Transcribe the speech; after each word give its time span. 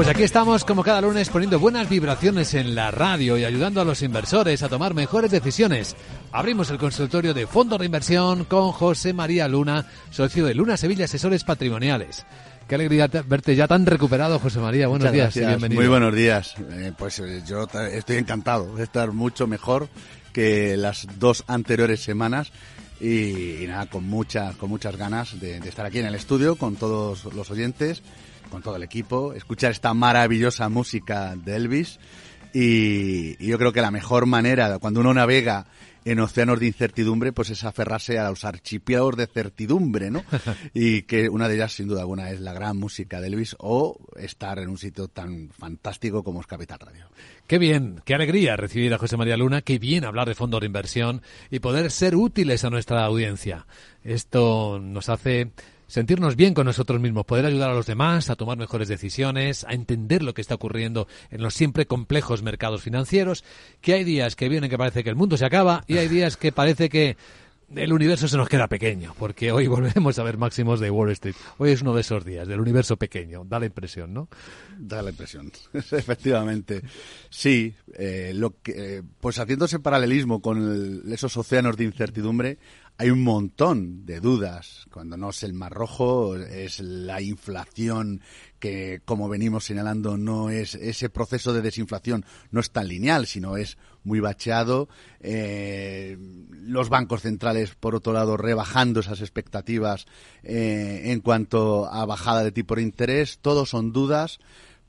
Pues 0.00 0.08
aquí 0.08 0.22
estamos 0.22 0.64
como 0.64 0.82
cada 0.82 1.02
lunes 1.02 1.28
poniendo 1.28 1.60
buenas 1.60 1.86
vibraciones 1.86 2.54
en 2.54 2.74
la 2.74 2.90
radio 2.90 3.36
y 3.36 3.44
ayudando 3.44 3.82
a 3.82 3.84
los 3.84 4.00
inversores 4.00 4.62
a 4.62 4.70
tomar 4.70 4.94
mejores 4.94 5.30
decisiones. 5.30 5.94
Abrimos 6.32 6.70
el 6.70 6.78
consultorio 6.78 7.34
de 7.34 7.46
Fondo 7.46 7.76
de 7.76 7.84
Inversión 7.84 8.46
con 8.46 8.72
José 8.72 9.12
María 9.12 9.46
Luna, 9.46 9.84
socio 10.08 10.46
de 10.46 10.54
Luna 10.54 10.78
Sevilla 10.78 11.04
Asesores 11.04 11.44
Patrimoniales. 11.44 12.24
Qué 12.66 12.76
alegría 12.76 13.08
verte 13.08 13.54
ya 13.54 13.68
tan 13.68 13.84
recuperado, 13.84 14.38
José 14.38 14.60
María. 14.60 14.88
Buenos 14.88 15.12
días 15.12 15.36
y 15.36 15.40
bienvenido. 15.40 15.78
Muy 15.78 15.90
buenos 15.90 16.14
días. 16.14 16.54
Eh, 16.70 16.92
pues 16.96 17.18
eh, 17.18 17.42
yo 17.46 17.68
estoy 17.92 18.16
encantado 18.16 18.74
de 18.76 18.84
estar 18.84 19.12
mucho 19.12 19.46
mejor 19.46 19.90
que 20.32 20.78
las 20.78 21.08
dos 21.18 21.44
anteriores 21.46 22.00
semanas 22.00 22.52
y, 23.02 23.66
nada, 23.68 23.84
con, 23.84 24.04
mucha, 24.04 24.54
con 24.54 24.70
muchas 24.70 24.96
ganas 24.96 25.38
de, 25.38 25.60
de 25.60 25.68
estar 25.68 25.84
aquí 25.84 25.98
en 25.98 26.06
el 26.06 26.14
estudio 26.14 26.56
con 26.56 26.76
todos 26.76 27.26
los 27.34 27.50
oyentes 27.50 28.02
con 28.50 28.62
todo 28.62 28.76
el 28.76 28.82
equipo, 28.82 29.32
escuchar 29.32 29.70
esta 29.70 29.94
maravillosa 29.94 30.68
música 30.68 31.34
de 31.36 31.56
Elvis 31.56 31.98
y, 32.52 33.36
yo 33.44 33.58
creo 33.58 33.72
que 33.72 33.80
la 33.80 33.90
mejor 33.90 34.26
manera 34.26 34.78
cuando 34.78 35.00
uno 35.00 35.14
navega 35.14 35.66
en 36.04 36.18
océanos 36.18 36.58
de 36.58 36.66
incertidumbre, 36.66 37.30
pues 37.32 37.50
es 37.50 37.62
aferrarse 37.62 38.18
a 38.18 38.30
los 38.30 38.44
archipiélagos 38.46 39.16
de 39.16 39.26
certidumbre, 39.26 40.10
¿no? 40.10 40.24
y 40.74 41.02
que 41.02 41.28
una 41.28 41.46
de 41.46 41.56
ellas, 41.56 41.72
sin 41.74 41.88
duda 41.88 42.00
alguna, 42.00 42.30
es 42.30 42.40
la 42.40 42.54
gran 42.54 42.78
música 42.78 43.20
de 43.20 43.26
Elvis 43.28 43.54
o 43.58 43.98
estar 44.16 44.58
en 44.58 44.70
un 44.70 44.78
sitio 44.78 45.08
tan 45.08 45.50
fantástico 45.50 46.24
como 46.24 46.40
es 46.40 46.46
Capital 46.46 46.78
Radio. 46.80 47.06
Qué 47.46 47.58
bien, 47.58 48.00
qué 48.04 48.14
alegría 48.14 48.56
recibir 48.56 48.94
a 48.94 48.98
José 48.98 49.18
María 49.18 49.36
Luna, 49.36 49.60
qué 49.60 49.78
bien 49.78 50.04
hablar 50.04 50.26
de 50.26 50.34
fondos 50.34 50.60
de 50.60 50.66
inversión 50.66 51.20
y 51.50 51.58
poder 51.58 51.90
ser 51.90 52.16
útiles 52.16 52.64
a 52.64 52.70
nuestra 52.70 53.04
audiencia. 53.04 53.66
Esto 54.02 54.80
nos 54.80 55.10
hace 55.10 55.50
sentirnos 55.90 56.36
bien 56.36 56.54
con 56.54 56.66
nosotros 56.66 57.00
mismos, 57.00 57.26
poder 57.26 57.44
ayudar 57.44 57.70
a 57.70 57.74
los 57.74 57.86
demás 57.86 58.30
a 58.30 58.36
tomar 58.36 58.56
mejores 58.56 58.88
decisiones, 58.88 59.64
a 59.64 59.72
entender 59.72 60.22
lo 60.22 60.34
que 60.34 60.40
está 60.40 60.54
ocurriendo 60.54 61.08
en 61.30 61.42
los 61.42 61.54
siempre 61.54 61.86
complejos 61.86 62.42
mercados 62.42 62.82
financieros, 62.82 63.44
que 63.80 63.94
hay 63.94 64.04
días 64.04 64.36
que 64.36 64.48
vienen 64.48 64.70
que 64.70 64.78
parece 64.78 65.02
que 65.02 65.10
el 65.10 65.16
mundo 65.16 65.36
se 65.36 65.44
acaba 65.44 65.82
y 65.88 65.98
hay 65.98 66.06
días 66.06 66.36
que 66.36 66.52
parece 66.52 66.88
que 66.88 67.16
el 67.74 67.92
universo 67.92 68.26
se 68.26 68.36
nos 68.36 68.48
queda 68.48 68.68
pequeño, 68.68 69.14
porque 69.18 69.52
hoy 69.52 69.66
volvemos 69.68 70.18
a 70.18 70.22
ver 70.22 70.38
máximos 70.38 70.80
de 70.80 70.90
Wall 70.90 71.10
Street. 71.10 71.36
Hoy 71.58 71.70
es 71.70 71.82
uno 71.82 71.94
de 71.94 72.00
esos 72.00 72.24
días, 72.24 72.46
del 72.48 72.60
universo 72.60 72.96
pequeño. 72.96 73.44
Da 73.44 73.60
la 73.60 73.66
impresión, 73.66 74.12
¿no? 74.12 74.28
Da 74.78 75.02
la 75.02 75.10
impresión, 75.10 75.50
efectivamente. 75.72 76.82
Sí, 77.30 77.74
eh, 77.94 78.32
lo 78.34 78.60
que, 78.60 78.98
eh, 78.98 79.02
pues 79.20 79.38
haciéndose 79.38 79.78
paralelismo 79.78 80.40
con 80.40 81.02
esos 81.12 81.36
océanos 81.36 81.76
de 81.76 81.84
incertidumbre, 81.84 82.58
hay 83.00 83.08
un 83.08 83.22
montón 83.22 84.04
de 84.04 84.20
dudas. 84.20 84.84
Cuando 84.92 85.16
no 85.16 85.30
es 85.30 85.42
el 85.42 85.54
Mar 85.54 85.72
Rojo, 85.72 86.36
es 86.36 86.80
la 86.80 87.22
inflación 87.22 88.20
que, 88.58 89.00
como 89.06 89.26
venimos 89.26 89.64
señalando, 89.64 90.18
no 90.18 90.50
es 90.50 90.74
ese 90.74 91.08
proceso 91.08 91.54
de 91.54 91.62
desinflación 91.62 92.26
no 92.50 92.60
es 92.60 92.72
tan 92.72 92.88
lineal, 92.88 93.26
sino 93.26 93.56
es 93.56 93.78
muy 94.04 94.20
bacheado. 94.20 94.90
Eh, 95.20 96.18
los 96.50 96.90
bancos 96.90 97.22
centrales, 97.22 97.74
por 97.74 97.94
otro 97.94 98.12
lado, 98.12 98.36
rebajando 98.36 99.00
esas 99.00 99.22
expectativas 99.22 100.04
eh, 100.42 101.04
en 101.06 101.20
cuanto 101.20 101.90
a 101.90 102.04
bajada 102.04 102.44
de 102.44 102.52
tipo 102.52 102.74
de 102.74 102.82
interés. 102.82 103.38
Todos 103.40 103.70
son 103.70 103.94
dudas. 103.94 104.40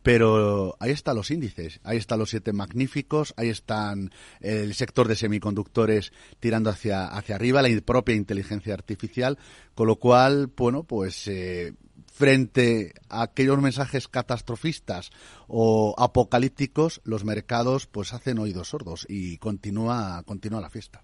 Pero 0.04 0.76
ahí 0.80 0.92
están 0.92 1.16
los 1.16 1.30
índices, 1.30 1.80
ahí 1.84 1.98
están 1.98 2.20
los 2.20 2.32
siete 2.32 2.54
magníficos, 2.54 3.34
ahí 3.38 3.50
están 3.50 4.12
el 4.40 4.74
sector 4.74 5.08
de 5.08 5.16
semiconductores 5.16 6.12
tirando 6.40 6.70
hacia, 6.70 7.08
hacia 7.08 7.36
arriba, 7.36 7.62
la 7.62 7.70
propia 7.82 8.16
inteligencia 8.16 8.74
artificial, 8.74 9.38
con 9.76 9.88
lo 9.88 9.98
cual, 9.98 10.48
bueno, 10.56 10.84
pues 10.84 11.28
eh, 11.28 11.74
frente 12.12 12.94
a 13.10 13.24
aquellos 13.24 13.60
mensajes 13.62 14.08
catastrofistas 14.08 15.12
o 15.48 15.96
apocalípticos, 15.98 17.02
los 17.04 17.24
mercados 17.24 17.88
pues 17.88 18.14
hacen 18.14 18.40
oídos 18.40 18.70
sordos 18.70 19.06
y 19.08 19.38
continúa, 19.38 20.22
continúa 20.26 20.62
la 20.62 20.70
fiesta. 20.70 21.04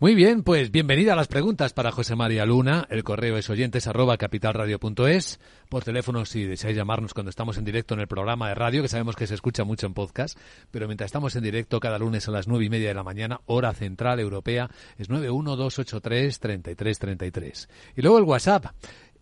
Muy 0.00 0.14
bien, 0.14 0.42
pues 0.42 0.70
bienvenida 0.70 1.12
a 1.12 1.16
las 1.16 1.28
preguntas 1.28 1.74
para 1.74 1.92
José 1.92 2.16
María 2.16 2.46
Luna. 2.46 2.86
El 2.88 3.04
correo 3.04 3.36
es 3.36 3.50
oyentes 3.50 3.86
arroba 3.86 4.16
capitalradio.es. 4.16 5.38
Por 5.68 5.84
teléfono, 5.84 6.24
si 6.24 6.44
deseáis 6.44 6.74
llamarnos 6.74 7.12
cuando 7.12 7.28
estamos 7.28 7.58
en 7.58 7.66
directo 7.66 7.92
en 7.92 8.00
el 8.00 8.08
programa 8.08 8.48
de 8.48 8.54
radio, 8.54 8.80
que 8.80 8.88
sabemos 8.88 9.14
que 9.14 9.26
se 9.26 9.34
escucha 9.34 9.64
mucho 9.64 9.86
en 9.86 9.92
podcast, 9.92 10.38
pero 10.70 10.86
mientras 10.86 11.08
estamos 11.08 11.36
en 11.36 11.42
directo 11.42 11.80
cada 11.80 11.98
lunes 11.98 12.26
a 12.26 12.30
las 12.30 12.48
nueve 12.48 12.64
y 12.64 12.70
media 12.70 12.88
de 12.88 12.94
la 12.94 13.04
mañana, 13.04 13.42
hora 13.44 13.74
central 13.74 14.20
europea, 14.20 14.70
es 14.96 15.10
912833333. 15.10 17.68
Y 17.96 18.00
luego 18.00 18.16
el 18.16 18.24
WhatsApp, 18.24 18.68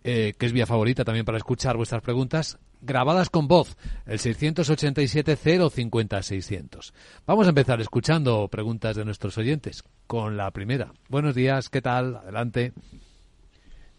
eh, 0.04 0.34
que 0.38 0.46
es 0.46 0.52
vía 0.52 0.66
favorita 0.66 1.04
también 1.04 1.24
para 1.24 1.38
escuchar 1.38 1.76
vuestras 1.76 2.02
preguntas, 2.02 2.58
grabadas 2.80 3.30
con 3.30 3.48
voz, 3.48 3.76
el 4.06 4.18
687-050-600. 4.18 6.92
Vamos 7.26 7.46
a 7.46 7.48
empezar 7.50 7.80
escuchando 7.80 8.48
preguntas 8.48 8.96
de 8.96 9.04
nuestros 9.04 9.38
oyentes 9.38 9.84
con 10.06 10.36
la 10.36 10.50
primera. 10.50 10.92
Buenos 11.08 11.34
días, 11.34 11.68
¿qué 11.68 11.82
tal? 11.82 12.16
Adelante. 12.16 12.72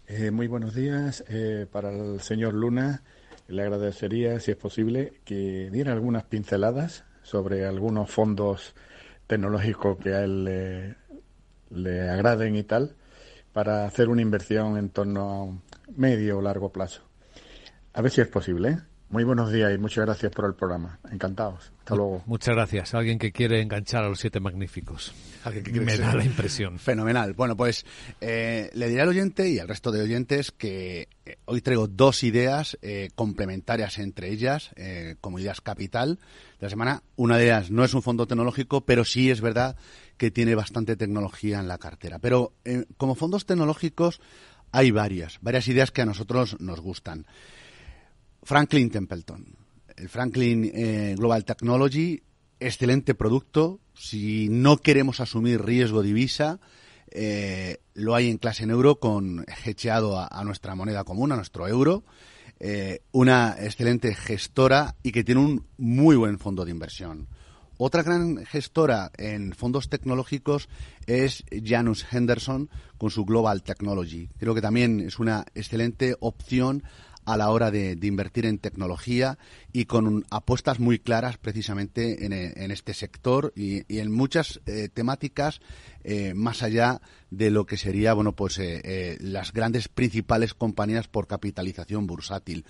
Eh, 0.07 0.31
muy 0.31 0.47
buenos 0.47 0.73
días. 0.73 1.23
Eh, 1.27 1.67
para 1.71 1.91
el 1.91 2.21
señor 2.21 2.53
Luna, 2.53 3.03
le 3.47 3.61
agradecería, 3.61 4.39
si 4.39 4.51
es 4.51 4.57
posible, 4.57 5.13
que 5.25 5.69
diera 5.71 5.93
algunas 5.93 6.23
pinceladas 6.23 7.03
sobre 7.21 7.65
algunos 7.65 8.09
fondos 8.09 8.73
tecnológicos 9.27 9.97
que 9.97 10.15
a 10.15 10.23
él 10.23 10.45
le, 10.45 10.95
le 11.69 12.09
agraden 12.09 12.55
y 12.55 12.63
tal, 12.63 12.95
para 13.53 13.85
hacer 13.85 14.09
una 14.09 14.21
inversión 14.21 14.77
en 14.77 14.89
torno 14.89 15.21
a 15.21 15.43
un 15.43 15.61
medio 15.95 16.37
o 16.37 16.41
largo 16.41 16.71
plazo. 16.71 17.01
A 17.93 18.01
ver 18.01 18.11
si 18.11 18.21
es 18.21 18.27
posible. 18.27 18.69
¿eh? 18.69 18.77
Muy 19.09 19.23
buenos 19.23 19.51
días 19.51 19.73
y 19.73 19.77
muchas 19.79 20.05
gracias 20.05 20.31
por 20.31 20.45
el 20.45 20.53
programa. 20.53 20.99
Encantados. 21.11 21.71
Hasta 21.79 21.95
luego. 21.95 22.21
Muchas 22.27 22.53
gracias. 22.53 22.93
Alguien 22.93 23.17
que 23.17 23.31
quiere 23.31 23.59
enganchar 23.59 24.03
a 24.03 24.07
los 24.07 24.19
siete 24.19 24.39
magníficos. 24.39 25.15
Me 25.73 25.97
da 25.97 26.13
la 26.13 26.23
impresión. 26.23 26.77
Fenomenal. 26.77 27.33
Bueno, 27.33 27.57
pues 27.57 27.87
eh, 28.21 28.69
le 28.73 28.87
diré 28.87 29.01
al 29.01 29.09
oyente 29.09 29.49
y 29.49 29.57
al 29.57 29.67
resto 29.67 29.91
de 29.91 30.03
oyentes 30.03 30.51
que 30.51 31.09
eh, 31.25 31.37
hoy 31.45 31.61
traigo 31.61 31.87
dos 31.87 32.23
ideas 32.23 32.77
complementarias 33.15 33.97
entre 33.97 34.29
ellas, 34.29 34.69
como 35.21 35.39
ideas 35.39 35.59
capital 35.59 36.19
de 36.59 36.67
la 36.67 36.69
semana. 36.69 37.03
Una 37.15 37.37
de 37.37 37.45
ellas 37.45 37.71
no 37.71 37.83
es 37.83 37.95
un 37.95 38.03
fondo 38.03 38.27
tecnológico, 38.27 38.81
pero 38.81 39.05
sí 39.05 39.31
es 39.31 39.41
verdad 39.41 39.75
que 40.17 40.29
tiene 40.29 40.53
bastante 40.53 40.95
tecnología 40.95 41.59
en 41.59 41.67
la 41.67 41.79
cartera. 41.79 42.19
Pero 42.19 42.53
como 42.97 43.15
fondos 43.15 43.47
tecnológicos 43.47 44.21
hay 44.71 44.91
varias, 44.91 45.39
varias 45.41 45.67
ideas 45.67 45.91
que 45.91 46.01
a 46.01 46.05
nosotros 46.05 46.57
nos 46.59 46.79
gustan. 46.79 47.25
Franklin 48.43 48.89
Templeton, 48.89 49.55
el 49.95 50.09
Franklin 50.09 50.71
eh, 50.73 51.15
Global 51.17 51.45
Technology, 51.45 52.21
excelente 52.59 53.15
producto. 53.15 53.79
Si 53.93 54.47
no 54.49 54.77
queremos 54.77 55.19
asumir 55.19 55.63
riesgo 55.63 56.01
divisa, 56.01 56.59
eh, 57.11 57.77
lo 57.93 58.15
hay 58.15 58.29
en 58.29 58.37
clase 58.37 58.63
en 58.63 58.71
euro 58.71 58.99
con 58.99 59.45
hecheado 59.65 60.19
a, 60.19 60.43
nuestra 60.43 60.75
moneda 60.75 61.03
común, 61.03 61.31
a 61.31 61.35
nuestro 61.35 61.67
euro. 61.67 62.03
Eh, 62.61 63.01
una 63.11 63.55
excelente 63.59 64.13
gestora 64.13 64.95
y 65.01 65.11
que 65.11 65.23
tiene 65.23 65.41
un 65.41 65.65
muy 65.77 66.17
buen 66.17 66.39
fondo 66.39 66.65
de 66.65 66.71
inversión. 66.71 67.27
Otra 67.81 68.03
gran 68.03 68.45
gestora 68.45 69.09
en 69.17 69.53
fondos 69.53 69.87
tecnológicos 69.87 70.67
es 71.07 71.45
Janus 71.63 72.05
Henderson 72.11 72.69
con 72.97 73.09
su 73.09 73.23
Global 73.23 73.63
Technology. 73.63 74.27
Creo 74.37 74.53
que 74.53 74.59
también 74.59 74.99
es 74.99 75.17
una 75.17 75.45
excelente 75.55 76.17
opción 76.19 76.83
a 77.23 77.37
la 77.37 77.49
hora 77.51 77.71
de, 77.71 77.97
invertir 78.01 78.45
en 78.45 78.57
tecnología 78.57 79.37
y 79.71 79.85
con 79.85 80.25
apuestas 80.29 80.81
muy 80.81 80.99
claras 80.99 81.37
precisamente 81.37 82.25
en, 82.25 82.71
este 82.71 82.93
sector 82.93 83.53
y, 83.55 83.85
en 83.97 84.11
muchas 84.11 84.59
eh, 84.65 84.89
temáticas 84.93 85.61
eh, 86.03 86.33
más 86.33 86.63
allá 86.63 86.99
de 87.29 87.49
lo 87.49 87.65
que 87.65 87.77
sería 87.77 88.13
bueno 88.13 88.33
pues 88.35 88.59
eh, 88.59 89.17
las 89.21 89.53
grandes 89.53 89.87
principales 89.87 90.53
compañías 90.53 91.07
por 91.07 91.27
capitalización 91.27 92.07
bursátil. 92.07 92.65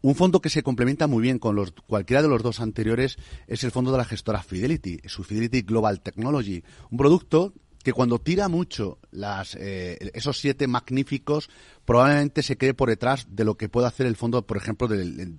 Un 0.00 0.14
fondo 0.14 0.40
que 0.40 0.48
se 0.48 0.62
complementa 0.62 1.06
muy 1.06 1.22
bien 1.22 1.38
con 1.38 1.56
los, 1.56 1.72
cualquiera 1.72 2.22
de 2.22 2.28
los 2.28 2.42
dos 2.42 2.60
anteriores 2.60 3.16
es 3.46 3.64
el 3.64 3.72
fondo 3.72 3.90
de 3.90 3.98
la 3.98 4.04
gestora 4.04 4.42
Fidelity, 4.42 5.00
su 5.06 5.24
Fidelity 5.24 5.62
Global 5.62 6.00
Technology, 6.00 6.62
un 6.90 6.98
producto 6.98 7.52
que 7.82 7.92
cuando 7.92 8.18
tira 8.18 8.48
mucho 8.48 8.98
las, 9.10 9.54
eh, 9.54 10.10
esos 10.14 10.38
siete 10.38 10.66
magníficos, 10.66 11.48
probablemente 11.84 12.42
se 12.42 12.56
quede 12.56 12.74
por 12.74 12.90
detrás 12.90 13.26
de 13.30 13.44
lo 13.44 13.56
que 13.56 13.68
puede 13.68 13.86
hacer 13.86 14.06
el 14.06 14.16
fondo, 14.16 14.46
por 14.46 14.56
ejemplo, 14.56 14.88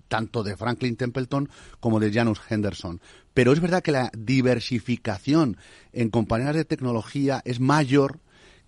tanto 0.07 0.43
de 0.43 0.57
Franklin 0.57 0.95
Templeton 0.95 1.49
como 1.79 1.99
de 1.99 2.11
Janus 2.11 2.41
Henderson. 2.49 3.01
Pero 3.33 3.53
es 3.53 3.59
verdad 3.59 3.83
que 3.83 3.91
la 3.91 4.11
diversificación 4.17 5.57
en 5.93 6.09
compañías 6.09 6.55
de 6.55 6.65
tecnología 6.65 7.41
es 7.45 7.59
mayor 7.59 8.19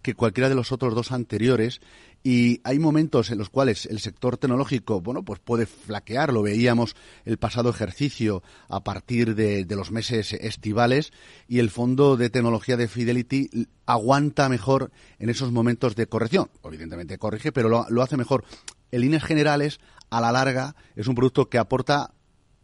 que 0.01 0.15
cualquiera 0.15 0.49
de 0.49 0.55
los 0.55 0.71
otros 0.71 0.95
dos 0.95 1.11
anteriores 1.11 1.81
y 2.23 2.61
hay 2.63 2.77
momentos 2.77 3.31
en 3.31 3.39
los 3.39 3.49
cuales 3.49 3.87
el 3.87 3.99
sector 3.99 4.37
tecnológico, 4.37 5.01
bueno, 5.01 5.23
pues 5.23 5.39
puede 5.39 5.65
flaquear, 5.65 6.31
lo 6.31 6.43
veíamos 6.43 6.95
el 7.25 7.37
pasado 7.37 7.69
ejercicio 7.69 8.43
a 8.69 8.83
partir 8.83 9.33
de, 9.35 9.65
los 9.71 9.91
meses 9.91 10.33
estivales 10.33 11.13
y 11.47 11.59
el 11.59 11.71
fondo 11.71 12.17
de 12.17 12.29
tecnología 12.29 12.77
de 12.77 12.87
Fidelity 12.87 13.67
aguanta 13.85 14.49
mejor 14.49 14.91
en 15.17 15.29
esos 15.29 15.51
momentos 15.51 15.95
de 15.95 16.07
corrección. 16.07 16.49
Evidentemente 16.63 17.17
corrige, 17.17 17.51
pero 17.51 17.69
lo, 17.69 17.85
lo 17.89 18.03
hace 18.03 18.17
mejor. 18.17 18.43
En 18.91 19.01
líneas 19.01 19.23
generales, 19.23 19.79
a 20.09 20.21
la 20.21 20.31
larga, 20.31 20.75
es 20.95 21.07
un 21.07 21.15
producto 21.15 21.49
que 21.49 21.57
aporta 21.57 22.13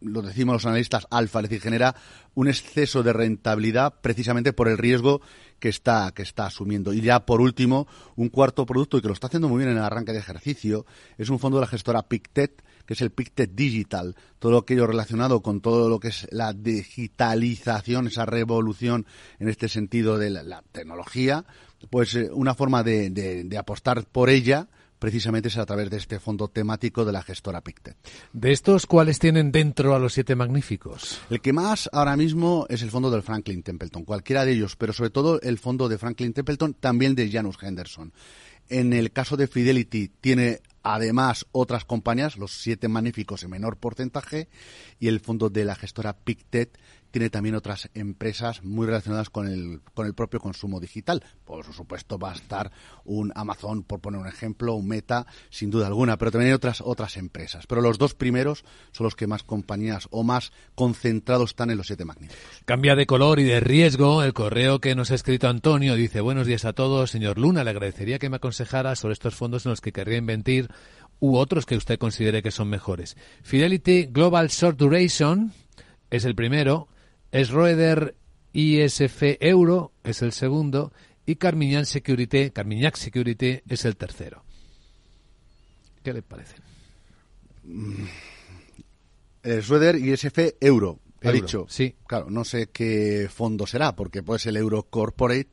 lo 0.00 0.22
decimos 0.22 0.54
los 0.54 0.66
analistas, 0.66 1.06
alfa, 1.10 1.40
es 1.40 1.48
decir, 1.48 1.60
genera 1.60 1.96
un 2.34 2.48
exceso 2.48 3.02
de 3.02 3.12
rentabilidad 3.12 3.94
precisamente 4.00 4.52
por 4.52 4.68
el 4.68 4.78
riesgo 4.78 5.20
que 5.58 5.68
está, 5.68 6.12
que 6.12 6.22
está 6.22 6.46
asumiendo. 6.46 6.92
Y 6.92 7.00
ya 7.00 7.26
por 7.26 7.40
último, 7.40 7.86
un 8.16 8.28
cuarto 8.28 8.66
producto 8.66 8.98
y 8.98 9.02
que 9.02 9.08
lo 9.08 9.14
está 9.14 9.26
haciendo 9.26 9.48
muy 9.48 9.58
bien 9.58 9.70
en 9.70 9.78
el 9.78 9.84
arranque 9.84 10.12
de 10.12 10.18
ejercicio, 10.18 10.86
es 11.16 11.28
un 11.28 11.38
fondo 11.38 11.58
de 11.58 11.62
la 11.62 11.66
gestora 11.66 12.02
Pictet, 12.02 12.62
que 12.86 12.94
es 12.94 13.00
el 13.02 13.10
Pictet 13.10 13.54
Digital, 13.54 14.16
todo 14.38 14.58
aquello 14.58 14.86
relacionado 14.86 15.42
con 15.42 15.60
todo 15.60 15.88
lo 15.88 16.00
que 16.00 16.08
es 16.08 16.26
la 16.30 16.52
digitalización, 16.52 18.06
esa 18.06 18.24
revolución 18.24 19.06
en 19.38 19.48
este 19.48 19.68
sentido 19.68 20.16
de 20.16 20.30
la, 20.30 20.62
tecnología, 20.72 21.44
pues 21.90 22.14
eh, 22.14 22.30
una 22.32 22.54
forma 22.54 22.82
de, 22.82 23.10
de 23.10 23.58
apostar 23.58 24.04
por 24.04 24.30
ella 24.30 24.68
precisamente 24.98 25.48
es 25.48 25.56
a 25.56 25.66
través 25.66 25.90
de 25.90 25.96
este 25.96 26.20
fondo 26.20 26.48
temático 26.48 27.04
de 27.04 27.12
la 27.12 27.22
gestora 27.22 27.60
Pictet. 27.60 27.96
¿De 28.32 28.52
estos 28.52 28.86
cuáles 28.86 29.18
tienen 29.18 29.52
dentro 29.52 29.94
a 29.94 29.98
los 29.98 30.12
siete 30.12 30.36
magníficos? 30.36 31.20
El 31.30 31.40
que 31.40 31.52
más 31.52 31.88
ahora 31.92 32.16
mismo 32.16 32.66
es 32.68 32.82
el 32.82 32.90
fondo 32.90 33.10
del 33.10 33.22
Franklin 33.22 33.62
Templeton, 33.62 34.04
cualquiera 34.04 34.44
de 34.44 34.52
ellos, 34.52 34.76
pero 34.76 34.92
sobre 34.92 35.10
todo 35.10 35.40
el 35.40 35.58
fondo 35.58 35.88
de 35.88 35.98
Franklin 35.98 36.32
Templeton, 36.32 36.74
también 36.74 37.14
de 37.14 37.30
Janus 37.30 37.56
Henderson. 37.62 38.12
En 38.68 38.92
el 38.92 39.12
caso 39.12 39.36
de 39.36 39.46
Fidelity 39.46 40.08
tiene 40.20 40.60
además 40.82 41.46
otras 41.52 41.84
compañías, 41.84 42.36
los 42.36 42.52
siete 42.52 42.88
magníficos 42.88 43.42
en 43.42 43.50
menor 43.50 43.76
porcentaje, 43.76 44.48
y 44.98 45.08
el 45.08 45.20
fondo 45.20 45.48
de 45.48 45.64
la 45.64 45.74
gestora 45.74 46.16
Pictet 46.16 46.78
tiene 47.10 47.30
también 47.30 47.54
otras 47.54 47.90
empresas 47.94 48.62
muy 48.62 48.86
relacionadas 48.86 49.30
con 49.30 49.48
el, 49.48 49.80
con 49.94 50.06
el 50.06 50.14
propio 50.14 50.40
consumo 50.40 50.80
digital. 50.80 51.22
Por 51.44 51.64
supuesto 51.72 52.18
va 52.18 52.32
a 52.32 52.34
estar 52.34 52.70
un 53.04 53.32
Amazon, 53.34 53.82
por 53.82 54.00
poner 54.00 54.20
un 54.20 54.26
ejemplo, 54.26 54.74
un 54.74 54.88
Meta, 54.88 55.26
sin 55.50 55.70
duda 55.70 55.86
alguna, 55.86 56.16
pero 56.16 56.30
también 56.30 56.50
hay 56.50 56.54
otras, 56.54 56.80
otras 56.80 57.16
empresas. 57.16 57.66
Pero 57.66 57.80
los 57.80 57.98
dos 57.98 58.14
primeros 58.14 58.64
son 58.92 59.04
los 59.04 59.16
que 59.16 59.26
más 59.26 59.42
compañías 59.42 60.08
o 60.10 60.22
más 60.22 60.52
concentrados 60.74 61.50
están 61.50 61.70
en 61.70 61.76
los 61.76 61.86
siete 61.86 62.04
magníficos. 62.04 62.62
Cambia 62.64 62.96
de 62.96 63.06
color 63.06 63.40
y 63.40 63.44
de 63.44 63.60
riesgo. 63.60 64.22
El 64.22 64.32
correo 64.32 64.80
que 64.80 64.94
nos 64.94 65.10
ha 65.10 65.14
escrito 65.14 65.48
Antonio 65.48 65.94
dice, 65.94 66.20
buenos 66.20 66.46
días 66.46 66.64
a 66.64 66.72
todos, 66.72 67.10
señor 67.10 67.38
Luna, 67.38 67.64
le 67.64 67.70
agradecería 67.70 68.18
que 68.18 68.30
me 68.30 68.36
aconsejara 68.36 68.96
sobre 68.96 69.12
estos 69.12 69.34
fondos 69.34 69.66
en 69.66 69.70
los 69.70 69.80
que 69.80 69.92
querría 69.92 70.18
invertir 70.18 70.68
u 71.20 71.36
otros 71.36 71.66
que 71.66 71.76
usted 71.76 71.98
considere 71.98 72.42
que 72.42 72.50
son 72.50 72.68
mejores. 72.68 73.16
Fidelity 73.42 74.06
Global 74.06 74.48
Short 74.48 74.78
Duration 74.78 75.52
es 76.10 76.24
el 76.24 76.34
primero, 76.34 76.88
es 77.32 77.50
Roeder 77.50 78.14
ISF 78.52 79.22
Euro 79.40 79.92
es 80.04 80.22
el 80.22 80.32
segundo 80.32 80.92
y 81.26 81.36
Carmignac 81.36 81.84
Security, 81.84 82.50
Carmignac 82.50 82.96
es 82.96 83.84
el 83.84 83.96
tercero. 83.96 84.42
¿Qué 86.02 86.12
le 86.12 86.22
parece? 86.22 86.56
El 89.42 89.62
Schroeder 89.62 89.96
ISF 89.96 90.38
Euro, 90.60 91.00
ha 91.22 91.30
dicho. 91.30 91.66
Sí. 91.68 91.94
Claro, 92.06 92.30
no 92.30 92.44
sé 92.44 92.68
qué 92.72 93.28
fondo 93.30 93.66
será, 93.66 93.94
porque 93.94 94.22
puede 94.22 94.38
ser 94.38 94.50
el 94.50 94.56
Euro 94.58 94.84
Corporate, 94.84 95.50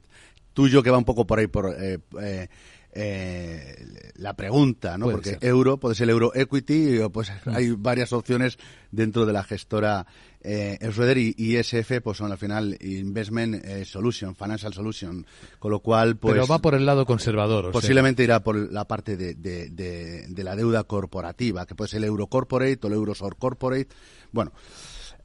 tuyo 0.54 0.81
que 0.81 0.92
va 0.92 0.98
un 0.98 1.06
poco 1.06 1.28
por 1.28 1.39
ahí 1.39 1.48
por 1.48 1.75
eh, 1.78 2.00
eh, 2.21 2.48
eh, 2.94 4.12
la 4.16 4.33
pregunta, 4.33 4.98
¿no? 4.98 5.12
Porque 5.12 5.38
euro 5.42 5.78
puede 5.78 5.95
ser 5.95 6.10
euro 6.10 6.31
equity, 6.33 7.00
pues 7.12 7.30
mm. 7.45 7.50
hay 7.50 7.71
varias 7.71 8.13
opciones 8.13 8.57
dentro 8.92 9.25
de 9.25 9.33
la 9.33 9.44
gestora 9.44 10.07
eh, 10.45 11.33
y 11.38 11.57
ISF, 11.57 12.01
pues 12.03 12.18
son 12.18 12.31
al 12.31 12.38
final 12.38 12.77
Investment 12.81 13.65
eh, 13.65 13.86
Solution, 13.86 14.36
Financial 14.36 14.74
Solution, 14.74 15.25
con 15.59 15.71
lo 15.71 15.80
cual, 15.80 16.18
pues. 16.18 16.33
Pero 16.33 16.47
va 16.47 16.59
por 16.59 16.75
el 16.75 16.86
lado 16.86 17.06
conservador. 17.06 17.71
Posiblemente 17.71 18.24
irá 18.24 18.44
por 18.44 18.71
la 18.71 18.86
parte 18.86 19.18
de, 19.18 19.36
de, 19.36 19.69
de, 19.69 20.44
la 20.44 20.56
deuda 20.56 20.83
corporativa, 20.83 21.65
que 21.65 21.75
puede 21.75 21.89
ser 21.89 21.97
el 21.97 22.06
Euro 22.06 22.27
Corporate 22.27 22.80
o 22.83 22.88
el 22.88 22.94
Euro 22.94 23.13
Corporate. 23.38 23.88
Bueno. 24.31 24.51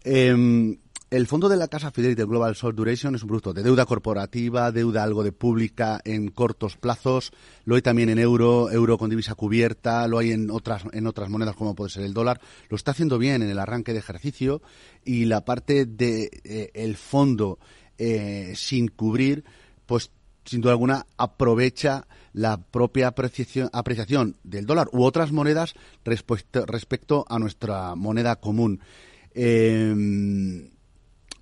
Eh, 0.02 0.78
el 1.10 1.26
fondo 1.26 1.48
de 1.48 1.56
la 1.56 1.66
casa 1.66 1.90
Fidelity 1.90 2.22
Global 2.22 2.54
Short 2.54 2.76
Duration 2.76 3.16
es 3.16 3.22
un 3.22 3.28
producto 3.28 3.52
de 3.52 3.64
deuda 3.64 3.84
corporativa, 3.84 4.70
deuda 4.70 5.02
algo 5.02 5.24
de 5.24 5.32
pública 5.32 6.00
en 6.04 6.28
cortos 6.28 6.76
plazos, 6.76 7.32
lo 7.64 7.74
hay 7.74 7.82
también 7.82 8.10
en 8.10 8.20
euro, 8.20 8.70
euro 8.70 8.96
con 8.96 9.10
divisa 9.10 9.34
cubierta, 9.34 10.06
lo 10.06 10.18
hay 10.18 10.30
en 10.30 10.52
otras, 10.52 10.84
en 10.92 11.08
otras 11.08 11.28
monedas 11.28 11.56
como 11.56 11.74
puede 11.74 11.90
ser 11.90 12.04
el 12.04 12.14
dólar. 12.14 12.40
Lo 12.68 12.76
está 12.76 12.92
haciendo 12.92 13.18
bien 13.18 13.42
en 13.42 13.50
el 13.50 13.58
arranque 13.58 13.92
de 13.92 13.98
ejercicio 13.98 14.62
y 15.04 15.24
la 15.24 15.44
parte 15.44 15.84
de 15.84 16.30
eh, 16.44 16.94
fondo 16.94 17.58
eh, 17.98 18.52
sin 18.54 18.86
cubrir, 18.86 19.44
pues 19.86 20.12
sin 20.44 20.60
duda 20.60 20.72
alguna 20.72 21.06
aprovecha 21.16 22.06
la 22.32 22.62
propia 22.62 23.08
apreciación, 23.08 23.68
apreciación 23.72 24.36
del 24.44 24.64
dólar 24.64 24.88
u 24.92 25.02
otras 25.02 25.32
monedas 25.32 25.74
respecto, 26.04 26.64
respecto 26.66 27.24
a 27.28 27.40
nuestra 27.40 27.96
moneda 27.96 28.36
común. 28.36 28.80
Eh, 29.34 30.70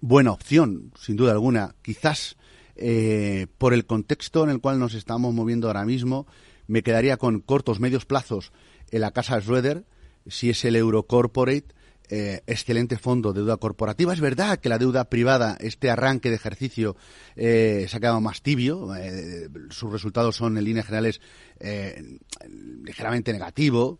buena 0.00 0.32
opción, 0.32 0.92
sin 0.98 1.16
duda 1.16 1.32
alguna. 1.32 1.74
Quizás 1.82 2.36
eh, 2.80 3.48
por 3.58 3.74
el 3.74 3.86
contexto 3.86 4.44
en 4.44 4.50
el 4.50 4.60
cual 4.60 4.78
nos 4.78 4.94
estamos 4.94 5.34
moviendo 5.34 5.66
ahora 5.66 5.84
mismo, 5.84 6.26
me 6.68 6.82
quedaría 6.82 7.16
con 7.16 7.40
cortos, 7.40 7.80
medios 7.80 8.04
plazos 8.04 8.52
en 8.90 9.00
la 9.00 9.10
casa 9.10 9.40
Schroeder, 9.40 9.84
si 10.26 10.50
es 10.50 10.64
el 10.64 10.76
Euro 10.76 11.02
Corporate, 11.02 11.74
eh, 12.10 12.42
excelente 12.46 12.96
fondo 12.96 13.32
de 13.32 13.40
deuda 13.40 13.56
corporativa. 13.56 14.12
Es 14.12 14.20
verdad 14.20 14.60
que 14.60 14.68
la 14.68 14.78
deuda 14.78 15.10
privada, 15.10 15.58
este 15.60 15.90
arranque 15.90 16.30
de 16.30 16.36
ejercicio, 16.36 16.96
eh, 17.36 17.86
se 17.88 17.96
ha 17.96 18.00
quedado 18.00 18.20
más 18.20 18.42
tibio. 18.42 18.88
sus 19.70 19.90
resultados 19.90 20.36
son, 20.36 20.56
en 20.56 20.64
líneas 20.64 20.86
generales, 20.86 21.20
ligeramente 22.84 23.32
negativo. 23.32 23.98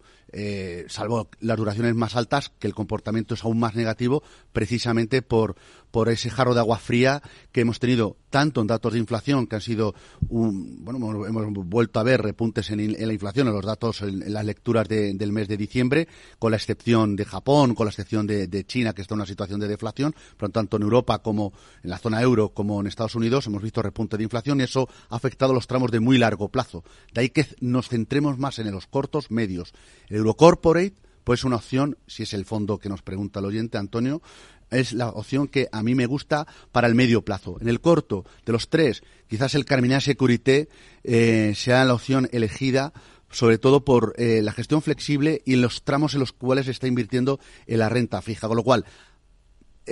Salvo 0.86 1.28
las 1.40 1.56
duraciones 1.56 1.94
más 1.96 2.16
altas, 2.16 2.50
que 2.58 2.66
el 2.66 2.74
comportamiento 2.74 3.34
es 3.34 3.44
aún 3.44 3.58
más 3.58 3.74
negativo, 3.74 4.22
precisamente 4.58 5.22
por, 5.22 5.54
por 5.92 6.08
ese 6.08 6.30
jarro 6.30 6.52
de 6.52 6.58
agua 6.58 6.78
fría 6.78 7.22
que 7.52 7.60
hemos 7.60 7.78
tenido 7.78 8.16
tanto 8.28 8.60
en 8.60 8.66
datos 8.66 8.92
de 8.92 8.98
inflación, 8.98 9.46
que 9.46 9.54
han 9.54 9.62
sido, 9.62 9.94
un, 10.30 10.84
bueno, 10.84 11.24
hemos 11.26 11.52
vuelto 11.68 12.00
a 12.00 12.02
ver 12.02 12.22
repuntes 12.22 12.68
en, 12.70 12.92
la 13.06 13.12
inflación, 13.12 13.46
en 13.46 13.54
los 13.54 13.64
datos, 13.64 14.02
en, 14.02 14.32
las 14.32 14.44
lecturas 14.44 14.88
del 14.88 15.30
mes 15.30 15.46
de 15.46 15.56
diciembre, 15.56 16.08
con 16.40 16.50
la 16.50 16.56
excepción 16.56 17.14
de 17.14 17.24
Japón, 17.24 17.76
con 17.76 17.86
la 17.86 17.90
excepción 17.90 18.26
de, 18.26 18.64
China, 18.66 18.94
que 18.94 19.02
está 19.02 19.14
en 19.14 19.20
una 19.20 19.26
situación 19.26 19.60
de 19.60 19.68
deflación, 19.68 20.12
pero 20.36 20.50
tanto 20.50 20.76
en 20.76 20.82
Europa 20.82 21.20
como 21.20 21.52
en 21.84 21.90
la 21.90 21.98
zona 21.98 22.20
euro, 22.20 22.48
como 22.48 22.80
en 22.80 22.88
Estados 22.88 23.14
Unidos, 23.14 23.46
hemos 23.46 23.62
visto 23.62 23.80
repunte 23.80 24.16
de 24.16 24.24
inflación 24.24 24.58
y 24.58 24.64
eso 24.64 24.88
ha 25.08 25.14
afectado 25.14 25.54
los 25.54 25.68
tramos 25.68 25.92
de 25.92 26.00
muy 26.00 26.18
largo 26.18 26.48
plazo. 26.48 26.82
De 27.14 27.20
ahí 27.20 27.30
que 27.30 27.46
nos 27.60 27.90
centremos 27.90 28.38
más 28.38 28.58
en 28.58 28.72
los 28.72 28.88
cortos, 28.88 29.30
medios. 29.30 29.72
Eurocorporate 30.08 31.07
pues 31.28 31.44
una 31.44 31.56
opción, 31.56 31.98
si 32.06 32.22
es 32.22 32.32
el 32.32 32.46
fondo 32.46 32.78
que 32.78 32.88
nos 32.88 33.02
pregunta 33.02 33.40
el 33.40 33.44
oyente, 33.44 33.76
Antonio, 33.76 34.22
es 34.70 34.94
la 34.94 35.10
opción 35.10 35.46
que 35.46 35.68
a 35.72 35.82
mí 35.82 35.94
me 35.94 36.06
gusta 36.06 36.46
para 36.72 36.88
el 36.88 36.94
medio 36.94 37.22
plazo. 37.22 37.58
En 37.60 37.68
el 37.68 37.82
corto, 37.82 38.24
de 38.46 38.52
los 38.54 38.70
tres, 38.70 39.02
quizás 39.26 39.54
el 39.54 39.66
Carmina 39.66 40.00
Securité 40.00 40.70
eh, 41.04 41.52
sea 41.54 41.84
la 41.84 41.92
opción 41.92 42.30
elegida 42.32 42.94
sobre 43.30 43.58
todo 43.58 43.84
por 43.84 44.14
eh, 44.16 44.40
la 44.42 44.52
gestión 44.52 44.80
flexible 44.80 45.42
y 45.44 45.56
los 45.56 45.82
tramos 45.82 46.14
en 46.14 46.20
los 46.20 46.32
cuales 46.32 46.64
se 46.64 46.70
está 46.70 46.86
invirtiendo 46.86 47.40
en 47.66 47.80
la 47.80 47.90
renta 47.90 48.22
fija. 48.22 48.48
Con 48.48 48.56
lo 48.56 48.64
cual, 48.64 48.86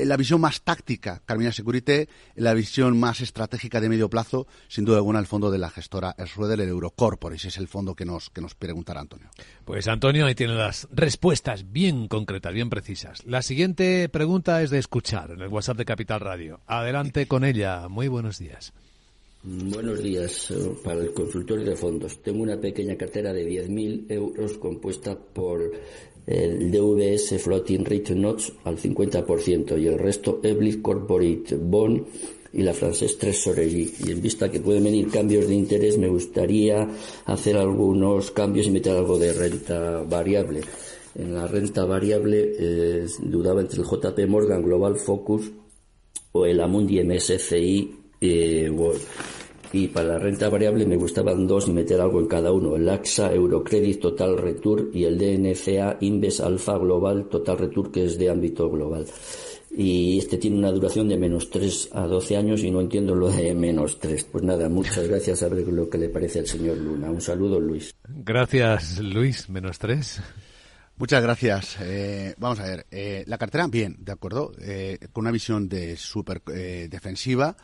la 0.04 0.16
visión 0.16 0.40
más 0.40 0.62
táctica, 0.62 1.22
Carmina 1.24 1.52
Security, 1.52 2.08
la 2.34 2.54
visión 2.54 2.98
más 2.98 3.20
estratégica 3.20 3.80
de 3.80 3.88
medio 3.88 4.10
plazo, 4.10 4.46
sin 4.68 4.84
duda 4.84 4.98
alguna, 4.98 5.18
el 5.18 5.26
fondo 5.26 5.50
de 5.50 5.58
la 5.58 5.70
gestora 5.70 6.14
Schroeder, 6.24 6.60
el 6.60 6.68
Eurocorpor, 6.68 7.32
ese 7.34 7.48
es 7.48 7.56
el 7.58 7.68
fondo 7.68 7.94
que 7.94 8.04
nos, 8.04 8.30
que 8.30 8.40
nos 8.40 8.54
preguntará 8.54 9.00
Antonio. 9.00 9.28
Pues 9.64 9.88
Antonio, 9.88 10.26
ahí 10.26 10.34
tiene 10.34 10.54
las 10.54 10.88
respuestas 10.92 11.72
bien 11.72 12.08
concretas, 12.08 12.52
bien 12.52 12.70
precisas. 12.70 13.24
La 13.26 13.42
siguiente 13.42 14.08
pregunta 14.08 14.62
es 14.62 14.70
de 14.70 14.78
escuchar 14.78 15.30
en 15.30 15.40
el 15.40 15.48
WhatsApp 15.48 15.78
de 15.78 15.84
Capital 15.84 16.20
Radio. 16.20 16.60
Adelante 16.66 17.26
con 17.26 17.44
ella. 17.44 17.88
Muy 17.88 18.08
buenos 18.08 18.38
días. 18.38 18.72
Buenos 19.48 20.02
días 20.02 20.50
eh, 20.50 20.76
para 20.82 21.00
el 21.02 21.12
consultorio 21.12 21.64
de 21.64 21.76
fondos. 21.76 22.20
Tengo 22.20 22.42
una 22.42 22.60
pequeña 22.60 22.96
cartera 22.96 23.32
de 23.32 23.48
10.000 23.48 24.10
euros 24.10 24.58
compuesta 24.58 25.16
por 25.16 25.70
el 26.26 26.70
DVS 26.70 27.40
Floating 27.40 27.84
Rate 27.84 28.14
Notes 28.14 28.52
al 28.64 28.76
50% 28.78 29.80
y 29.80 29.86
el 29.86 29.98
resto 29.98 30.40
Eblis 30.42 30.78
Corporate 30.78 31.56
Bond 31.56 32.06
y 32.52 32.62
la 32.62 32.72
francés 32.72 33.18
Tresorerie. 33.18 33.90
Y 34.04 34.10
en 34.10 34.20
vista 34.20 34.50
que 34.50 34.60
pueden 34.60 34.84
venir 34.84 35.08
cambios 35.08 35.46
de 35.46 35.54
interés, 35.54 35.98
me 35.98 36.08
gustaría 36.08 36.88
hacer 37.26 37.56
algunos 37.56 38.30
cambios 38.30 38.66
y 38.66 38.70
meter 38.70 38.96
algo 38.96 39.18
de 39.18 39.32
renta 39.32 40.02
variable. 40.02 40.62
En 41.14 41.34
la 41.34 41.46
renta 41.46 41.84
variable 41.84 42.52
eh, 42.58 43.06
dudaba 43.22 43.60
entre 43.60 43.80
el 43.80 43.86
JP 43.86 44.28
Morgan 44.28 44.62
Global 44.62 44.96
Focus 44.96 45.50
o 46.32 46.44
el 46.44 46.60
Amundi 46.60 47.02
MSCI 47.02 47.96
eh, 48.20 48.70
World. 48.70 49.02
Y 49.72 49.88
para 49.88 50.08
la 50.08 50.18
renta 50.18 50.48
variable 50.48 50.86
me 50.86 50.96
gustaban 50.96 51.46
dos 51.46 51.68
y 51.68 51.72
meter 51.72 52.00
algo 52.00 52.20
en 52.20 52.26
cada 52.26 52.52
uno. 52.52 52.76
El 52.76 52.88
AXA 52.88 53.32
Eurocredit 53.32 54.00
Total 54.00 54.36
Return 54.36 54.90
y 54.92 55.04
el 55.04 55.18
DNCA 55.18 55.98
Inves 56.00 56.40
Alpha 56.40 56.78
Global 56.78 57.28
Total 57.28 57.58
Return 57.58 57.90
que 57.90 58.04
es 58.04 58.18
de 58.18 58.30
ámbito 58.30 58.70
global. 58.70 59.06
Y 59.78 60.18
este 60.18 60.38
tiene 60.38 60.56
una 60.56 60.70
duración 60.70 61.06
de 61.08 61.18
menos 61.18 61.50
3 61.50 61.90
a 61.92 62.06
12 62.06 62.36
años 62.36 62.62
y 62.62 62.70
no 62.70 62.80
entiendo 62.80 63.14
lo 63.14 63.28
de 63.28 63.54
menos 63.54 63.98
3. 64.00 64.24
Pues 64.24 64.42
nada, 64.42 64.70
muchas 64.70 65.06
gracias 65.06 65.42
a 65.42 65.48
ver 65.48 65.68
lo 65.68 65.90
que 65.90 65.98
le 65.98 66.08
parece 66.08 66.38
al 66.38 66.46
señor 66.46 66.78
Luna. 66.78 67.10
Un 67.10 67.20
saludo, 67.20 67.60
Luis. 67.60 67.94
Gracias, 68.08 68.98
Luis. 69.00 69.50
Menos 69.50 69.78
3. 69.78 70.22
Muchas 70.98 71.22
gracias. 71.22 71.76
Eh, 71.82 72.34
vamos 72.38 72.58
a 72.58 72.64
ver, 72.64 72.86
eh, 72.90 73.22
la 73.26 73.36
cartera, 73.36 73.66
bien, 73.66 73.96
de 73.98 74.12
acuerdo, 74.12 74.52
eh, 74.62 74.98
con 75.12 75.24
una 75.24 75.30
visión 75.30 75.68
de 75.68 75.94
super 75.96 76.40
defensiva, 76.42 77.54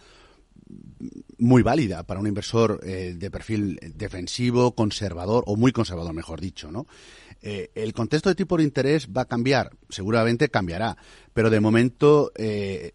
muy 1.38 1.62
válida 1.62 2.04
para 2.04 2.20
un 2.20 2.26
inversor 2.26 2.80
eh, 2.84 3.14
de 3.16 3.30
perfil 3.30 3.78
defensivo, 3.94 4.74
conservador 4.74 5.44
o 5.46 5.56
muy 5.56 5.72
conservador, 5.72 6.12
mejor 6.14 6.40
dicho, 6.40 6.70
¿no? 6.70 6.86
Eh, 7.40 7.70
el 7.74 7.92
contexto 7.92 8.28
de 8.28 8.36
tipo 8.36 8.56
de 8.56 8.62
interés 8.62 9.08
va 9.08 9.22
a 9.22 9.28
cambiar, 9.28 9.76
seguramente 9.88 10.48
cambiará, 10.48 10.96
pero 11.34 11.50
de 11.50 11.60
momento 11.60 12.30
eh, 12.36 12.92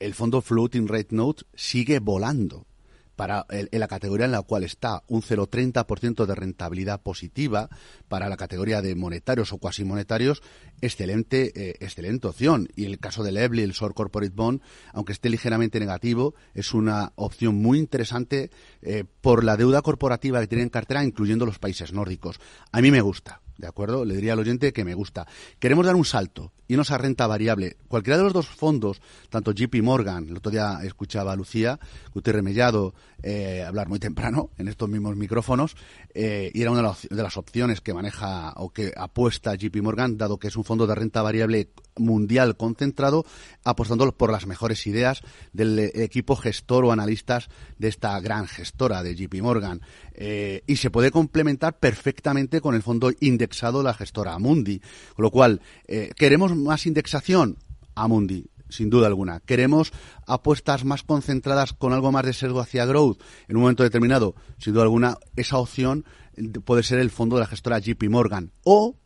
el 0.00 0.14
fondo 0.14 0.40
Floating 0.40 0.88
Rate 0.88 1.08
Note 1.10 1.44
sigue 1.54 1.98
volando 1.98 2.66
para 3.16 3.46
en 3.50 3.80
la 3.80 3.88
categoría 3.88 4.26
en 4.26 4.32
la 4.32 4.42
cual 4.42 4.64
está 4.64 5.02
un 5.08 5.22
0,30% 5.22 6.26
de 6.26 6.34
rentabilidad 6.34 7.02
positiva 7.02 7.68
para 8.08 8.28
la 8.28 8.36
categoría 8.36 8.82
de 8.82 8.94
monetarios 8.94 9.52
o 9.52 9.58
cuasi 9.58 9.84
monetarios, 9.84 10.42
excelente, 10.80 11.52
eh, 11.54 11.76
excelente 11.80 12.26
opción. 12.26 12.68
Y 12.76 12.84
el 12.84 12.98
caso 12.98 13.22
del 13.22 13.36
EBLI, 13.36 13.62
el 13.62 13.72
Short 13.72 13.94
Corporate 13.94 14.34
Bond, 14.34 14.60
aunque 14.92 15.12
esté 15.12 15.28
ligeramente 15.28 15.80
negativo, 15.80 16.34
es 16.54 16.74
una 16.74 17.12
opción 17.16 17.56
muy 17.56 17.78
interesante 17.78 18.50
eh, 18.82 19.04
por 19.20 19.44
la 19.44 19.56
deuda 19.56 19.82
corporativa 19.82 20.40
que 20.40 20.48
tiene 20.48 20.64
en 20.64 20.70
cartera, 20.70 21.04
incluyendo 21.04 21.46
los 21.46 21.58
países 21.58 21.92
nórdicos. 21.92 22.40
A 22.72 22.80
mí 22.80 22.90
me 22.90 23.00
gusta. 23.00 23.43
¿De 23.56 23.68
acuerdo? 23.68 24.04
Le 24.04 24.14
diría 24.14 24.32
al 24.32 24.40
oyente 24.40 24.72
que 24.72 24.84
me 24.84 24.94
gusta. 24.94 25.26
Queremos 25.58 25.86
dar 25.86 25.94
un 25.94 26.04
salto, 26.04 26.52
y 26.66 26.72
irnos 26.72 26.90
a 26.90 26.98
renta 26.98 27.26
variable. 27.26 27.76
Cualquiera 27.88 28.16
de 28.16 28.24
los 28.24 28.32
dos 28.32 28.48
fondos, 28.48 29.00
tanto 29.28 29.52
JP 29.52 29.76
Morgan, 29.82 30.28
el 30.28 30.36
otro 30.36 30.50
día 30.50 30.78
escuchaba 30.82 31.32
a 31.32 31.36
Lucía 31.36 31.78
Gutiérrez 32.12 32.42
Mellado 32.42 32.94
eh, 33.22 33.62
hablar 33.66 33.88
muy 33.88 34.00
temprano 34.00 34.50
en 34.58 34.68
estos 34.68 34.88
mismos 34.88 35.16
micrófonos, 35.16 35.76
eh, 36.14 36.50
y 36.52 36.62
era 36.62 36.72
una 36.72 36.94
de 37.10 37.22
las 37.22 37.36
opciones 37.36 37.80
que 37.80 37.94
maneja 37.94 38.52
o 38.56 38.70
que 38.70 38.92
apuesta 38.96 39.54
JP 39.54 39.76
Morgan, 39.82 40.18
dado 40.18 40.38
que 40.38 40.48
es 40.48 40.56
un 40.56 40.64
fondo 40.64 40.86
de 40.86 40.94
renta 40.94 41.22
variable 41.22 41.68
mundial 41.96 42.56
concentrado, 42.56 43.24
apostando 43.64 44.10
por 44.12 44.32
las 44.32 44.46
mejores 44.46 44.86
ideas 44.86 45.22
del 45.52 45.78
equipo 45.78 46.36
gestor 46.36 46.84
o 46.84 46.92
analistas 46.92 47.48
de 47.78 47.88
esta 47.88 48.18
gran 48.20 48.46
gestora 48.46 49.02
de 49.02 49.14
JP 49.14 49.42
Morgan. 49.42 49.80
Eh, 50.12 50.62
y 50.66 50.76
se 50.76 50.90
puede 50.90 51.10
complementar 51.10 51.78
perfectamente 51.78 52.60
con 52.60 52.74
el 52.74 52.82
fondo 52.82 53.10
indexado 53.20 53.78
de 53.78 53.84
la 53.84 53.94
gestora 53.94 54.34
Amundi. 54.34 54.80
Con 55.14 55.22
lo 55.22 55.30
cual, 55.30 55.60
eh, 55.86 56.10
¿queremos 56.16 56.54
más 56.56 56.86
indexación? 56.86 57.58
Amundi 57.94 58.46
sin 58.68 58.90
duda 58.90 59.06
alguna. 59.06 59.40
Queremos 59.40 59.92
apuestas 60.26 60.84
más 60.84 61.02
concentradas 61.02 61.72
con 61.72 61.92
algo 61.92 62.10
más 62.12 62.24
de 62.24 62.32
sesgo 62.32 62.60
hacia 62.60 62.86
growth 62.86 63.20
en 63.48 63.56
un 63.56 63.62
momento 63.62 63.82
determinado. 63.82 64.34
Sin 64.58 64.72
duda 64.72 64.82
alguna, 64.82 65.16
esa 65.36 65.58
opción 65.58 66.04
puede 66.64 66.82
ser 66.82 66.98
el 66.98 67.10
fondo 67.10 67.36
de 67.36 67.40
la 67.40 67.46
gestora 67.46 67.78
JP 67.78 68.02
Morgan. 68.10 68.52
O, 68.64 68.96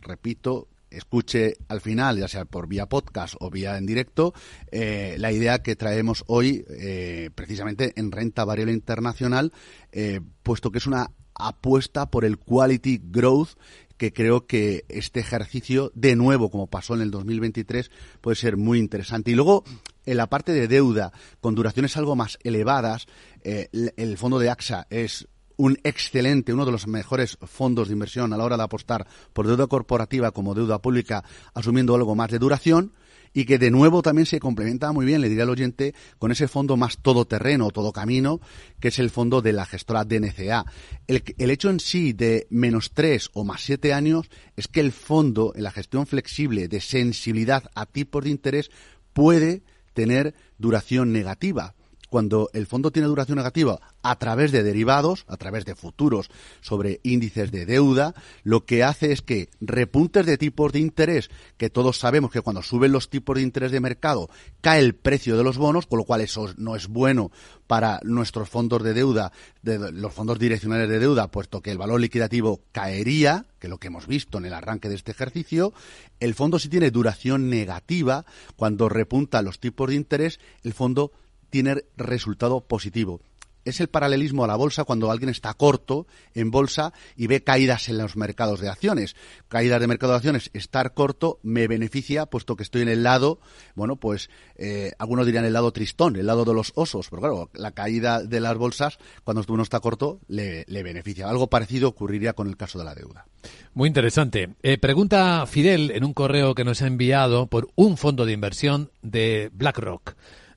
repito, 0.00 0.68
escuche 0.96 1.56
al 1.68 1.80
final, 1.80 2.18
ya 2.18 2.28
sea 2.28 2.44
por 2.44 2.68
vía 2.68 2.86
podcast 2.86 3.34
o 3.40 3.50
vía 3.50 3.76
en 3.76 3.86
directo, 3.86 4.34
eh, 4.70 5.16
la 5.18 5.32
idea 5.32 5.62
que 5.62 5.76
traemos 5.76 6.24
hoy 6.26 6.64
eh, 6.68 7.30
precisamente 7.34 7.92
en 7.96 8.10
renta 8.12 8.44
variable 8.44 8.72
internacional, 8.72 9.52
eh, 9.92 10.20
puesto 10.42 10.70
que 10.70 10.78
es 10.78 10.86
una 10.86 11.10
apuesta 11.34 12.10
por 12.10 12.24
el 12.24 12.38
quality 12.38 13.00
growth 13.04 13.50
que 13.98 14.12
creo 14.12 14.46
que 14.46 14.84
este 14.88 15.20
ejercicio, 15.20 15.90
de 15.94 16.16
nuevo, 16.16 16.50
como 16.50 16.66
pasó 16.66 16.94
en 16.94 17.00
el 17.00 17.10
2023, 17.10 17.90
puede 18.20 18.36
ser 18.36 18.58
muy 18.58 18.78
interesante. 18.78 19.30
Y 19.30 19.34
luego, 19.34 19.64
en 20.04 20.18
la 20.18 20.28
parte 20.28 20.52
de 20.52 20.68
deuda, 20.68 21.12
con 21.40 21.54
duraciones 21.54 21.96
algo 21.96 22.14
más 22.14 22.38
elevadas, 22.42 23.06
el 23.42 24.18
fondo 24.18 24.38
de 24.38 24.50
AXA 24.50 24.86
es 24.90 25.28
un 25.56 25.78
excelente, 25.84 26.52
uno 26.52 26.66
de 26.66 26.72
los 26.72 26.86
mejores 26.86 27.38
fondos 27.42 27.88
de 27.88 27.94
inversión 27.94 28.32
a 28.32 28.36
la 28.36 28.44
hora 28.44 28.56
de 28.56 28.62
apostar 28.62 29.06
por 29.32 29.46
deuda 29.46 29.66
corporativa 29.66 30.30
como 30.30 30.54
deuda 30.54 30.80
pública, 30.80 31.24
asumiendo 31.54 31.94
algo 31.94 32.14
más 32.14 32.30
de 32.30 32.38
duración 32.38 32.92
y 33.32 33.44
que 33.44 33.58
de 33.58 33.70
nuevo 33.70 34.00
también 34.00 34.24
se 34.24 34.40
complementa 34.40 34.92
muy 34.92 35.04
bien, 35.04 35.20
le 35.20 35.28
diría 35.28 35.42
al 35.42 35.50
oyente, 35.50 35.94
con 36.18 36.32
ese 36.32 36.48
fondo 36.48 36.78
más 36.78 36.98
todoterreno, 36.98 37.70
todo 37.70 37.92
camino, 37.92 38.40
que 38.80 38.88
es 38.88 38.98
el 38.98 39.10
fondo 39.10 39.42
de 39.42 39.52
la 39.52 39.66
gestora 39.66 40.04
DNCA. 40.04 40.64
El, 41.06 41.22
el 41.36 41.50
hecho 41.50 41.68
en 41.68 41.78
sí 41.78 42.14
de 42.14 42.46
menos 42.48 42.92
tres 42.92 43.30
o 43.34 43.44
más 43.44 43.60
siete 43.60 43.92
años 43.92 44.30
es 44.56 44.68
que 44.68 44.80
el 44.80 44.90
fondo, 44.90 45.52
en 45.54 45.64
la 45.64 45.70
gestión 45.70 46.06
flexible 46.06 46.68
de 46.68 46.80
sensibilidad 46.80 47.64
a 47.74 47.84
tipos 47.84 48.24
de 48.24 48.30
interés, 48.30 48.70
puede 49.12 49.62
tener 49.92 50.34
duración 50.56 51.12
negativa 51.12 51.75
cuando 52.08 52.50
el 52.52 52.66
fondo 52.66 52.90
tiene 52.90 53.08
duración 53.08 53.36
negativa 53.36 53.80
a 54.02 54.16
través 54.16 54.52
de 54.52 54.62
derivados, 54.62 55.24
a 55.28 55.36
través 55.36 55.64
de 55.64 55.74
futuros 55.74 56.30
sobre 56.60 57.00
índices 57.02 57.50
de 57.50 57.66
deuda, 57.66 58.14
lo 58.42 58.64
que 58.64 58.84
hace 58.84 59.12
es 59.12 59.22
que 59.22 59.48
repuntes 59.60 60.26
de 60.26 60.38
tipos 60.38 60.72
de 60.72 60.80
interés, 60.80 61.30
que 61.56 61.70
todos 61.70 61.98
sabemos 61.98 62.30
que 62.30 62.40
cuando 62.40 62.62
suben 62.62 62.92
los 62.92 63.10
tipos 63.10 63.36
de 63.36 63.42
interés 63.42 63.72
de 63.72 63.80
mercado 63.80 64.30
cae 64.60 64.80
el 64.80 64.94
precio 64.94 65.36
de 65.36 65.44
los 65.44 65.58
bonos, 65.58 65.86
con 65.86 65.98
lo 65.98 66.04
cual 66.04 66.20
eso 66.20 66.52
no 66.56 66.76
es 66.76 66.88
bueno 66.88 67.30
para 67.66 68.00
nuestros 68.04 68.48
fondos 68.48 68.82
de 68.82 68.94
deuda, 68.94 69.32
de 69.62 69.92
los 69.92 70.12
fondos 70.12 70.38
direccionales 70.38 70.88
de 70.88 70.98
deuda, 70.98 71.28
puesto 71.30 71.60
que 71.60 71.72
el 71.72 71.78
valor 71.78 72.00
liquidativo 72.00 72.60
caería, 72.72 73.46
que 73.58 73.66
es 73.66 73.70
lo 73.70 73.78
que 73.78 73.88
hemos 73.88 74.06
visto 74.06 74.38
en 74.38 74.44
el 74.44 74.54
arranque 74.54 74.88
de 74.88 74.94
este 74.94 75.10
ejercicio, 75.10 75.72
el 76.20 76.34
fondo 76.34 76.58
si 76.58 76.68
tiene 76.68 76.90
duración 76.90 77.50
negativa, 77.50 78.24
cuando 78.56 78.88
repunta 78.88 79.42
los 79.42 79.58
tipos 79.58 79.88
de 79.88 79.96
interés, 79.96 80.38
el 80.62 80.72
fondo 80.72 81.12
tiene 81.50 81.84
resultado 81.96 82.60
positivo. 82.62 83.20
Es 83.66 83.80
el 83.80 83.88
paralelismo 83.88 84.44
a 84.44 84.46
la 84.46 84.54
bolsa 84.54 84.84
cuando 84.84 85.10
alguien 85.10 85.28
está 85.28 85.52
corto 85.52 86.06
en 86.34 86.52
bolsa 86.52 86.92
y 87.16 87.26
ve 87.26 87.42
caídas 87.42 87.88
en 87.88 87.98
los 87.98 88.16
mercados 88.16 88.60
de 88.60 88.68
acciones. 88.68 89.16
Caídas 89.48 89.80
de 89.80 89.88
mercado 89.88 90.12
de 90.12 90.18
acciones, 90.18 90.50
estar 90.54 90.94
corto 90.94 91.40
me 91.42 91.66
beneficia 91.66 92.26
puesto 92.26 92.54
que 92.54 92.62
estoy 92.62 92.82
en 92.82 92.88
el 92.88 93.02
lado, 93.02 93.40
bueno, 93.74 93.96
pues 93.96 94.30
eh, 94.54 94.92
algunos 95.00 95.26
dirían 95.26 95.44
el 95.44 95.52
lado 95.52 95.72
tristón, 95.72 96.14
el 96.14 96.26
lado 96.26 96.44
de 96.44 96.54
los 96.54 96.70
osos, 96.76 97.08
pero 97.10 97.20
claro, 97.20 97.50
la 97.54 97.72
caída 97.72 98.22
de 98.22 98.38
las 98.38 98.56
bolsas 98.56 98.98
cuando 99.24 99.42
uno 99.48 99.64
está 99.64 99.80
corto 99.80 100.20
le, 100.28 100.64
beneficia. 100.68 101.28
Algo 101.28 101.48
parecido 101.48 101.88
ocurriría 101.88 102.34
con 102.34 102.46
el 102.46 102.56
caso 102.56 102.78
de 102.78 102.84
la 102.84 102.94
deuda. 102.94 103.26
Muy 103.74 103.88
interesante. 103.88 104.50
Eh, 104.62 104.78
pregunta 104.78 105.44
Fidel 105.44 105.90
en 105.90 106.04
un 106.04 106.14
correo 106.14 106.54
que 106.54 106.62
nos 106.62 106.82
ha 106.82 106.86
enviado 106.86 107.48
por 107.48 107.68
un 107.74 107.96
fondo 107.96 108.26
de 108.26 108.32
inversión 108.32 108.92
de 109.02 109.50
BlackRock 109.52 110.14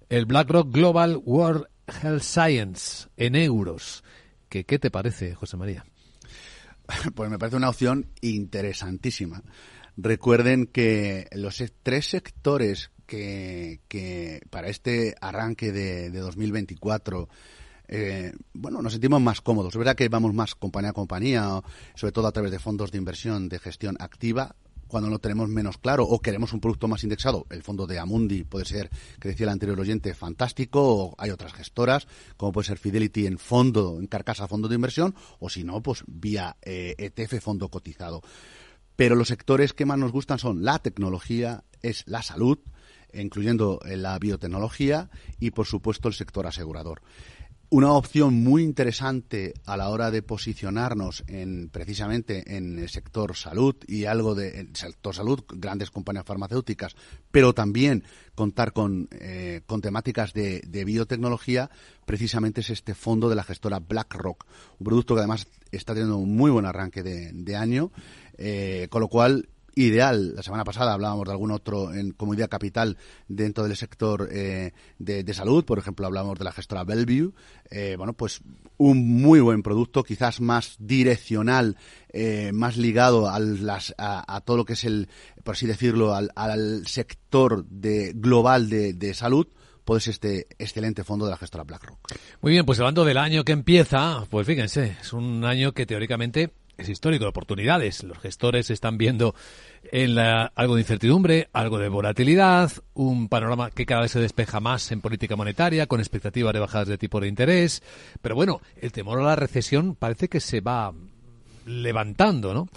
el 0.09 0.25
BlackRock 0.25 0.71
Global 0.71 1.21
World 1.23 1.65
Health 2.01 2.23
Science 2.23 3.07
en 3.15 3.35
euros. 3.35 4.03
¿Qué, 4.49 4.65
qué 4.65 4.79
te 4.79 4.91
parece, 4.91 5.35
José 5.35 5.57
María? 5.57 5.85
Pues 7.13 7.29
me 7.29 7.37
parece 7.37 7.55
una 7.55 7.69
opción 7.69 8.07
interesantísima. 8.21 9.43
Recuerden 9.95 10.65
que 10.65 11.27
los 11.33 11.63
tres 11.83 12.07
sectores 12.07 12.89
que, 13.05 13.81
que 13.87 14.41
para 14.49 14.69
este 14.69 15.15
arranque 15.21 15.71
de, 15.71 16.09
2024 16.09 17.29
eh, 17.91 18.33
bueno, 18.53 18.81
nos 18.81 18.93
sentimos 18.93 19.21
más 19.21 19.41
cómodos. 19.41 19.73
Es 19.73 19.77
verdad 19.77 19.95
que 19.95 20.09
vamos 20.09 20.33
más 20.33 20.55
compañía 20.55 20.91
a 20.91 20.93
compañía, 20.93 21.61
sobre 21.95 22.11
todo 22.11 22.27
a 22.27 22.31
través 22.31 22.51
de 22.51 22.59
fondos 22.59 22.91
de 22.91 22.97
inversión 22.97 23.49
de 23.49 23.59
gestión 23.59 23.97
activa, 23.99 24.55
cuando 24.89 25.09
lo 25.09 25.19
tenemos 25.19 25.47
menos 25.47 25.77
claro 25.77 26.03
o 26.03 26.19
queremos 26.19 26.51
un 26.51 26.59
producto 26.59 26.89
más 26.89 27.03
indexado. 27.03 27.45
El 27.49 27.63
fondo 27.63 27.87
de 27.87 27.99
Amundi 27.99 28.43
puede 28.43 28.65
ser, 28.65 28.89
que 29.21 29.29
decía 29.29 29.45
el 29.45 29.51
anterior 29.53 29.79
oyente, 29.79 30.13
fantástico, 30.13 30.81
o 30.81 31.15
hay 31.17 31.29
otras 31.29 31.53
gestoras, 31.53 32.07
como 32.35 32.51
puede 32.51 32.67
ser 32.67 32.77
Fidelity 32.77 33.27
en 33.27 33.37
fondo, 33.37 33.97
en 33.99 34.07
carcasa 34.07 34.47
fondo 34.47 34.67
de 34.67 34.75
inversión, 34.75 35.15
o 35.39 35.49
si 35.49 35.63
no, 35.63 35.81
pues 35.81 36.03
vía 36.07 36.57
ETF 36.61 37.33
eh, 37.33 37.37
e 37.37 37.41
fondo 37.41 37.69
cotizado. 37.69 38.21
Pero 38.95 39.15
los 39.15 39.29
sectores 39.29 39.73
que 39.73 39.85
más 39.85 39.97
nos 39.97 40.11
gustan 40.11 40.39
son 40.39 40.65
la 40.65 40.79
tecnología, 40.79 41.63
es 41.81 42.03
la 42.07 42.21
salud, 42.21 42.59
incluyendo 43.13 43.79
la 43.85 44.17
biotecnología 44.19 45.09
y, 45.39 45.51
por 45.51 45.67
supuesto, 45.67 46.09
el 46.09 46.13
sector 46.13 46.45
asegurador 46.47 47.01
una 47.71 47.93
opción 47.93 48.33
muy 48.33 48.63
interesante 48.63 49.53
a 49.65 49.77
la 49.77 49.89
hora 49.89 50.09
de 50.09 50.23
posicionarnos 50.23 51.23
en 51.27 51.69
precisamente 51.69 52.57
en 52.57 52.79
el 52.79 52.89
sector 52.89 53.35
salud 53.35 53.75
y 53.87 54.05
algo 54.05 54.33
de 54.33 54.59
el 54.59 54.75
sector 54.75 55.13
salud, 55.13 55.43
grandes 55.47 55.91
compañías 55.91 56.25
farmacéuticas, 56.25 56.95
pero 57.29 57.53
también 57.53 58.03
contar 58.33 58.73
con, 58.73 59.07
eh, 59.11 59.61
con 59.67 59.81
temáticas 59.81 60.33
de, 60.33 60.61
biotecnología, 60.85 61.69
precisamente 62.05 62.61
es 62.61 62.71
este 62.71 62.95
fondo 62.95 63.29
de 63.29 63.35
la 63.35 63.43
gestora 63.43 63.79
BlackRock, 63.79 64.45
un 64.79 64.85
producto 64.85 65.13
que 65.13 65.19
además 65.19 65.47
está 65.71 65.93
teniendo 65.93 66.17
un 66.17 66.35
muy 66.35 66.49
buen 66.49 66.65
arranque 66.65 67.03
de, 67.03 67.55
año, 67.55 67.91
eh, 68.37 68.87
con 68.89 69.01
lo 69.01 69.09
cual 69.09 69.47
ideal. 69.79 70.35
La 70.35 70.43
semana 70.43 70.63
pasada 70.63 70.93
hablábamos 70.93 71.25
de 71.25 71.31
algún 71.31 71.51
otro 71.51 71.93
en 71.93 72.11
comunidad 72.11 72.49
capital 72.49 72.97
dentro 73.27 73.63
del 73.63 73.77
sector 73.77 74.27
eh, 74.31 74.73
de, 74.97 75.33
salud. 75.33 75.63
Por 75.63 75.79
ejemplo, 75.79 76.05
hablábamos 76.05 76.37
de 76.37 76.43
la 76.43 76.51
gestora 76.51 76.83
Bellevue. 76.83 77.31
Eh, 77.71 77.95
bueno, 77.97 78.13
pues 78.13 78.41
un 78.77 79.21
muy 79.21 79.39
buen 79.39 79.63
producto, 79.63 80.03
quizás 80.03 80.41
más 80.41 80.75
direccional, 80.79 81.77
eh, 82.11 82.51
más 82.53 82.75
ligado 82.75 83.29
a, 83.29 83.39
las, 83.39 83.95
a, 83.97 84.41
todo 84.41 84.57
lo 84.57 84.65
que 84.65 84.73
es 84.73 84.83
el, 84.83 85.07
por 85.43 85.55
así 85.55 85.65
decirlo, 85.65 86.13
al, 86.13 86.87
sector 86.87 87.65
de, 87.65 88.11
global 88.13 88.69
de, 88.69 88.93
de 88.93 89.13
salud 89.13 89.47
pues 89.85 90.07
este 90.07 90.45
excelente 90.59 91.03
fondo 91.03 91.25
de 91.25 91.31
la 91.31 91.37
gestora 91.37 91.63
BlackRock. 91.63 91.97
Muy 92.41 92.51
bien, 92.51 92.63
pues 92.63 92.79
hablando 92.79 93.03
del 93.05 93.17
año 93.17 93.43
que 93.43 93.53
empieza, 93.53 94.23
pues 94.29 94.45
fíjense, 94.45 94.97
es 95.01 95.13
un 95.13 95.43
año 95.43 95.71
que 95.71 95.87
teóricamente 95.87 96.53
es 96.79 96.89
histórico 96.89 97.25
de 97.25 97.29
oportunidades. 97.29 98.03
Los 98.03 98.17
gestores 98.19 98.69
están 98.69 98.97
viendo 98.97 99.35
en 99.91 100.15
la, 100.15 100.51
algo 100.55 100.75
de 100.75 100.81
incertidumbre, 100.81 101.49
algo 101.53 101.77
de 101.77 101.89
volatilidad, 101.89 102.71
un 102.93 103.27
panorama 103.27 103.69
que 103.69 103.85
cada 103.85 104.01
vez 104.01 104.11
se 104.11 104.19
despeja 104.19 104.59
más 104.59 104.91
en 104.91 105.01
política 105.01 105.35
monetaria, 105.35 105.87
con 105.87 105.99
expectativas 105.99 106.53
de 106.53 106.59
bajadas 106.59 106.87
de 106.87 106.97
tipo 106.97 107.19
de 107.19 107.27
interés. 107.27 107.83
Pero 108.21 108.35
bueno, 108.35 108.61
el 108.81 108.91
temor 108.91 109.19
a 109.19 109.23
la 109.23 109.35
recesión 109.35 109.95
parece 109.95 110.29
que 110.29 110.39
se 110.39 110.61
va 110.61 110.93
levantando, 111.65 112.53
¿no? 112.53 112.67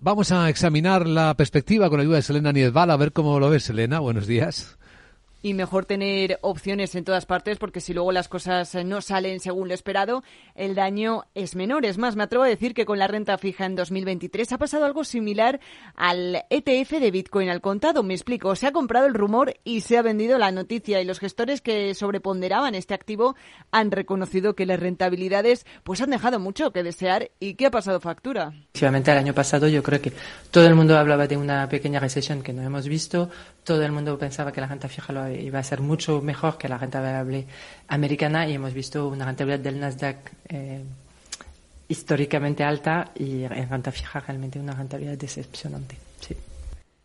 Vamos 0.00 0.32
a 0.32 0.48
examinar 0.48 1.06
la 1.06 1.34
perspectiva 1.34 1.88
con 1.88 1.98
la 1.98 2.02
ayuda 2.02 2.16
de 2.16 2.22
Selena 2.22 2.52
Niezbal, 2.52 2.90
a 2.90 2.96
ver 2.96 3.12
cómo 3.12 3.40
lo 3.40 3.50
ves, 3.50 3.64
Selena. 3.64 4.00
Buenos 4.00 4.26
días 4.26 4.76
y 5.44 5.52
mejor 5.52 5.84
tener 5.84 6.38
opciones 6.40 6.94
en 6.94 7.04
todas 7.04 7.26
partes 7.26 7.58
porque 7.58 7.82
si 7.82 7.92
luego 7.92 8.12
las 8.12 8.28
cosas 8.28 8.74
no 8.86 9.02
salen 9.02 9.40
según 9.40 9.68
lo 9.68 9.74
esperado, 9.74 10.24
el 10.54 10.74
daño 10.74 11.24
es 11.34 11.54
menor. 11.54 11.84
Es 11.84 11.98
más, 11.98 12.16
me 12.16 12.22
atrevo 12.22 12.44
a 12.44 12.48
decir 12.48 12.72
que 12.72 12.86
con 12.86 12.98
la 12.98 13.08
renta 13.08 13.36
fija 13.36 13.66
en 13.66 13.76
2023 13.76 14.50
ha 14.52 14.56
pasado 14.56 14.86
algo 14.86 15.04
similar 15.04 15.60
al 15.96 16.44
ETF 16.48 16.92
de 16.92 17.10
Bitcoin 17.10 17.50
al 17.50 17.60
contado. 17.60 18.02
Me 18.02 18.14
explico, 18.14 18.56
se 18.56 18.66
ha 18.66 18.72
comprado 18.72 19.04
el 19.04 19.12
rumor 19.12 19.52
y 19.64 19.82
se 19.82 19.98
ha 19.98 20.02
vendido 20.02 20.38
la 20.38 20.50
noticia 20.50 21.02
y 21.02 21.04
los 21.04 21.20
gestores 21.20 21.60
que 21.60 21.92
sobreponderaban 21.92 22.74
este 22.74 22.94
activo 22.94 23.36
han 23.70 23.90
reconocido 23.90 24.54
que 24.54 24.64
las 24.64 24.80
rentabilidades 24.80 25.66
pues 25.82 26.00
han 26.00 26.08
dejado 26.08 26.40
mucho 26.40 26.72
que 26.72 26.82
desear 26.82 27.32
y 27.38 27.56
que 27.56 27.66
ha 27.66 27.70
pasado 27.70 28.00
factura. 28.00 28.54
Efectivamente, 28.68 29.12
el 29.12 29.18
año 29.18 29.34
pasado 29.34 29.68
yo 29.68 29.82
creo 29.82 30.00
que 30.00 30.14
todo 30.50 30.66
el 30.66 30.74
mundo 30.74 30.96
hablaba 30.96 31.26
de 31.26 31.36
una 31.36 31.68
pequeña 31.68 32.00
recesión 32.00 32.42
que 32.42 32.54
no 32.54 32.62
hemos 32.62 32.88
visto, 32.88 33.28
todo 33.62 33.82
el 33.82 33.92
mundo 33.92 34.16
pensaba 34.16 34.50
que 34.50 34.62
la 34.62 34.68
renta 34.68 34.88
fija 34.88 35.12
lo 35.12 35.33
iba 35.42 35.58
a 35.58 35.62
ser 35.62 35.80
mucho 35.80 36.20
mejor 36.20 36.58
que 36.58 36.68
la 36.68 36.78
renta 36.78 37.00
variable 37.00 37.46
americana 37.88 38.48
y 38.48 38.54
hemos 38.54 38.72
visto 38.72 39.08
una 39.08 39.26
rentabilidad 39.26 39.60
del 39.60 39.80
Nasdaq 39.80 40.32
eh, 40.48 40.82
históricamente 41.88 42.64
alta 42.64 43.10
y 43.14 43.44
en 43.44 43.68
renta 43.68 43.92
fija 43.92 44.20
realmente 44.20 44.58
una 44.58 44.74
rentabilidad 44.74 45.16
decepcionante. 45.18 45.96
Sí. 46.20 46.36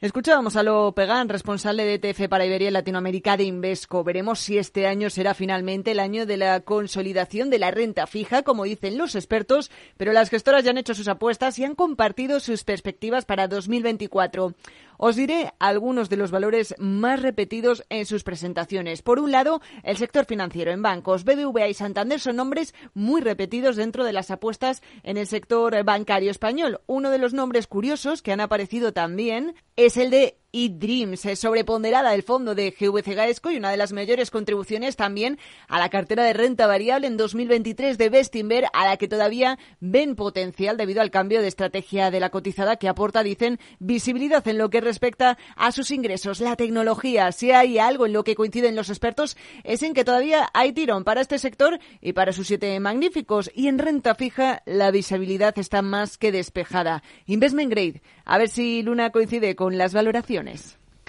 Escuchábamos 0.02 0.56
a 0.56 0.64
Lo 0.64 0.94
Pegan, 0.94 1.28
responsable 1.28 1.84
de 1.84 1.96
ETF 1.96 2.30
para 2.30 2.46
Iberia 2.46 2.70
y 2.70 2.72
Latinoamérica 2.72 3.36
de 3.36 3.44
Invesco. 3.44 4.02
Veremos 4.02 4.40
si 4.40 4.58
este 4.58 4.88
año 4.88 5.10
será 5.10 5.34
finalmente 5.34 5.92
el 5.92 6.00
año 6.00 6.26
de 6.26 6.38
la 6.38 6.62
consolidación 6.62 7.50
de 7.50 7.60
la 7.60 7.70
renta 7.70 8.08
fija, 8.08 8.44
como 8.44 8.64
dicen 8.64 8.98
los 8.98 9.16
expertos, 9.16 9.70
pero 9.98 10.14
las 10.14 10.30
gestoras 10.30 10.64
ya 10.64 10.72
han 10.72 10.78
hecho 10.78 10.96
sus 10.96 11.10
apuestas 11.10 11.60
y 11.60 11.66
han 11.66 11.76
compartido 11.76 12.40
sus 12.40 12.64
perspectivas 12.64 13.26
para 13.26 13.50
2024. 13.50 14.54
Os 15.02 15.16
diré 15.16 15.54
algunos 15.60 16.10
de 16.10 16.18
los 16.18 16.30
valores 16.30 16.76
más 16.78 17.22
repetidos 17.22 17.86
en 17.88 18.06
sus 18.06 18.26
presentaciones. 18.26 19.02
Por 19.02 19.20
un 19.20 19.32
lado, 19.32 19.62
el 19.84 19.96
sector 19.96 20.26
financiero 20.26 20.72
en 20.72 20.82
bancos. 20.82 21.24
BBVA 21.24 21.70
y 21.70 21.74
Santander 21.74 22.20
son 22.20 22.36
nombres 22.36 22.76
muy 22.94 23.22
repetidos 23.22 23.78
dentro 23.78 24.04
de 24.04 24.12
las 24.12 24.30
apuestas 24.30 24.84
en 25.04 25.16
el 25.16 25.26
sector 25.26 25.86
bancario 25.86 26.30
español. 26.30 26.82
Uno 26.86 27.12
de 27.12 27.18
los 27.18 27.34
nombres 27.34 27.66
curiosos 27.66 28.22
que 28.22 28.34
han 28.34 28.42
aparecido 28.42 28.92
también 28.92 29.56
es 29.78 29.96
el 29.96 30.10
de 30.10 30.39
y 30.52 30.70
Dreams, 30.70 31.26
es 31.26 31.40
sobreponderada 31.40 32.12
del 32.12 32.24
fondo 32.24 32.56
de 32.56 32.72
GVC 32.72 33.14
Gaesco 33.16 33.52
y 33.52 33.58
una 33.58 33.70
de 33.70 33.78
las 33.78 33.94
mayores 33.94 34.32
contribuciones 34.32 34.96
también 34.96 35.38
a 35.68 35.78
la 35.80 35.90
cartera 35.90 36.24
de 36.24 36.34
renta 36.34 36.66
variable 36.66 37.08
en 37.08 37.18
2023 37.18 37.98
de 37.98 38.10
Bestinver, 38.10 38.66
a 38.74 38.86
la 38.86 38.98
que 38.98 39.08
todavía 39.08 39.60
ven 39.80 40.16
potencial 40.16 40.78
debido 40.78 41.02
al 41.02 41.12
cambio 41.12 41.42
de 41.42 41.48
estrategia 41.48 42.10
de 42.10 42.20
la 42.20 42.32
cotizada 42.32 42.78
que 42.78 42.88
aporta, 42.88 43.22
dicen, 43.22 43.60
visibilidad 43.80 44.48
en 44.48 44.58
lo 44.58 44.70
que 44.70 44.82
respecta 44.82 45.38
a 45.56 45.72
sus 45.72 45.92
ingresos. 45.92 46.40
La 46.40 46.56
tecnología, 46.56 47.32
si 47.32 47.52
hay 47.52 47.78
algo 47.78 48.08
en 48.08 48.14
lo 48.14 48.24
que 48.24 48.36
coinciden 48.36 48.76
los 48.76 48.90
expertos, 48.90 49.38
es 49.64 49.84
en 49.84 49.94
que 49.94 50.04
todavía 50.04 50.50
hay 50.54 50.72
tirón 50.72 51.04
para 51.04 51.22
este 51.22 51.38
sector 51.38 51.80
y 52.02 52.14
para 52.14 52.34
sus 52.34 52.48
siete 52.48 52.80
magníficos. 52.80 53.52
Y 53.54 53.68
en 53.68 53.78
renta 53.78 54.16
fija, 54.16 54.64
la 54.66 54.90
visibilidad 54.90 55.58
está 55.60 55.82
más 55.82 56.18
que 56.18 56.32
despejada. 56.32 57.04
Investment 57.28 57.70
Grade, 57.70 58.02
a 58.26 58.38
ver 58.38 58.50
si 58.50 58.82
Luna 58.82 59.12
coincide 59.12 59.56
con 59.56 59.78
las 59.78 59.94
valoraciones. 59.94 60.39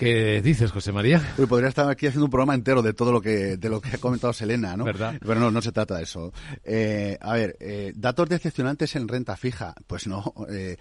¿Qué 0.00 0.40
dices, 0.40 0.70
José 0.70 0.92
María? 0.92 1.22
podría 1.46 1.68
estar 1.68 1.86
aquí 1.90 2.06
haciendo 2.06 2.24
un 2.24 2.30
programa 2.30 2.54
entero 2.54 2.80
de 2.80 2.94
todo 2.94 3.12
lo 3.12 3.20
que 3.20 3.58
de 3.58 3.68
lo 3.68 3.82
que 3.82 3.90
ha 3.90 3.98
comentado 3.98 4.32
Selena, 4.32 4.74
¿no? 4.74 4.86
¿Verdad? 4.86 5.16
Pero 5.20 5.38
no, 5.38 5.50
no 5.50 5.60
se 5.60 5.72
trata 5.72 5.98
de 5.98 6.04
eso. 6.04 6.32
Eh, 6.64 7.18
a 7.20 7.34
ver, 7.34 7.58
eh, 7.60 7.92
datos 7.94 8.26
decepcionantes 8.30 8.96
en 8.96 9.08
renta 9.08 9.36
fija. 9.36 9.74
Pues 9.86 10.06
no, 10.06 10.32
eh, 10.48 10.78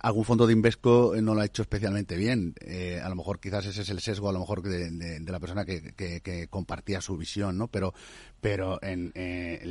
algún 0.00 0.24
fondo 0.24 0.46
de 0.46 0.54
Invesco 0.54 1.12
no 1.20 1.34
lo 1.34 1.42
ha 1.42 1.44
hecho 1.44 1.60
especialmente 1.60 2.16
bien. 2.16 2.54
a 3.04 3.08
lo 3.10 3.14
mejor 3.14 3.40
quizás 3.40 3.66
ese 3.66 3.82
es 3.82 3.90
el 3.90 4.00
sesgo, 4.00 4.30
a 4.30 4.32
lo 4.32 4.38
mejor 4.38 4.62
de, 4.62 5.20
la 5.20 5.38
persona 5.38 5.66
que, 5.66 6.48
compartía 6.48 7.02
su 7.02 7.18
visión, 7.18 7.58
¿no? 7.58 7.68
Pero, 7.68 7.92
pero 8.40 8.82
en 8.82 9.12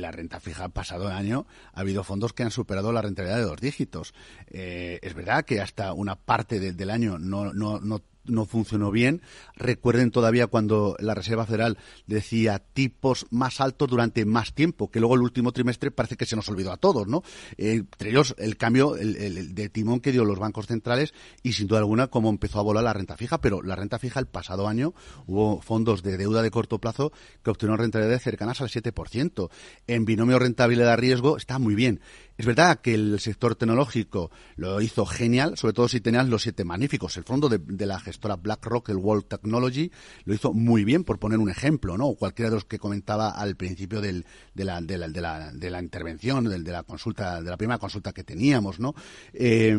la 0.00 0.12
renta 0.12 0.38
fija 0.38 0.68
pasado 0.68 1.08
año 1.08 1.44
ha 1.72 1.80
habido 1.80 2.04
fondos 2.04 2.34
que 2.34 2.44
han 2.44 2.52
superado 2.52 2.92
la 2.92 3.02
rentabilidad 3.02 3.38
de 3.38 3.46
dos 3.46 3.60
dígitos. 3.60 4.14
es 4.46 5.14
verdad 5.14 5.44
que 5.44 5.60
hasta 5.60 5.92
una 5.92 6.14
parte 6.14 6.60
del 6.72 6.90
año 6.90 7.18
no, 7.18 7.52
no, 7.52 7.80
no 7.80 8.00
no 8.24 8.44
funcionó 8.44 8.90
bien. 8.90 9.22
Recuerden 9.56 10.10
todavía 10.10 10.46
cuando 10.46 10.96
la 10.98 11.14
Reserva 11.14 11.46
Federal 11.46 11.78
decía 12.06 12.58
tipos 12.58 13.26
más 13.30 13.60
altos 13.60 13.88
durante 13.88 14.24
más 14.24 14.54
tiempo, 14.54 14.90
que 14.90 15.00
luego 15.00 15.14
el 15.14 15.22
último 15.22 15.52
trimestre 15.52 15.90
parece 15.90 16.16
que 16.16 16.26
se 16.26 16.36
nos 16.36 16.48
olvidó 16.48 16.72
a 16.72 16.76
todos, 16.76 17.06
¿no? 17.06 17.22
Eh, 17.56 17.74
entre 17.74 18.10
ellos 18.10 18.34
el 18.38 18.56
cambio 18.56 18.96
el, 18.96 19.54
de 19.54 19.68
timón 19.68 20.00
que 20.00 20.12
dio 20.12 20.24
los 20.24 20.38
bancos 20.38 20.66
centrales 20.66 21.14
y 21.42 21.52
sin 21.52 21.66
duda 21.66 21.80
alguna 21.80 22.08
cómo 22.08 22.30
empezó 22.30 22.58
a 22.58 22.62
volar 22.62 22.84
la 22.84 22.92
renta 22.92 23.16
fija, 23.16 23.40
pero 23.40 23.62
la 23.62 23.76
renta 23.76 23.98
fija 23.98 24.20
el 24.20 24.26
pasado 24.26 24.68
año 24.68 24.94
hubo 25.26 25.60
fondos 25.60 26.02
de 26.02 26.16
deuda 26.16 26.42
de 26.42 26.50
corto 26.50 26.78
plazo 26.78 27.12
que 27.42 27.50
obtuvieron 27.50 27.78
rentabilidades 27.78 28.22
cercanas 28.22 28.60
al 28.60 28.68
7%. 28.68 29.50
En 29.86 30.04
binomio 30.04 30.38
rentabilidad-riesgo 30.38 31.36
está 31.36 31.58
muy 31.58 31.74
bien. 31.74 32.00
Es 32.38 32.46
verdad 32.46 32.80
que 32.80 32.94
el 32.94 33.20
sector 33.20 33.54
tecnológico 33.54 34.30
lo 34.56 34.80
hizo 34.80 35.04
genial, 35.06 35.56
sobre 35.56 35.74
todo 35.74 35.88
si 35.88 36.00
tenías 36.00 36.28
los 36.28 36.42
siete 36.42 36.64
magníficos. 36.64 37.16
El 37.16 37.24
fondo 37.24 37.48
de, 37.48 37.86
la 37.86 38.00
gestora 38.12 38.36
BlackRock, 38.36 38.88
el 38.90 38.96
World 38.96 39.26
Technology, 39.26 39.90
lo 40.24 40.34
hizo 40.34 40.52
muy 40.52 40.84
bien, 40.84 41.04
por 41.04 41.18
poner 41.18 41.38
un 41.38 41.50
ejemplo, 41.50 41.98
¿no? 41.98 42.14
Cualquiera 42.14 42.50
de 42.50 42.56
los 42.56 42.64
que 42.64 42.78
comentaba 42.78 43.30
al 43.30 43.56
principio 43.56 44.00
del, 44.00 44.24
de, 44.54 44.64
la, 44.64 44.80
de, 44.80 44.98
la, 44.98 45.08
de, 45.08 45.20
la, 45.20 45.52
de 45.52 45.70
la 45.70 45.82
intervención, 45.82 46.44
de, 46.44 46.72
la 46.72 46.82
consulta, 46.84 47.42
de 47.42 47.50
la 47.50 47.56
primera 47.56 47.78
consulta 47.78 48.12
que 48.12 48.24
teníamos, 48.24 48.78
¿no? 48.78 48.94
Eh, 49.32 49.76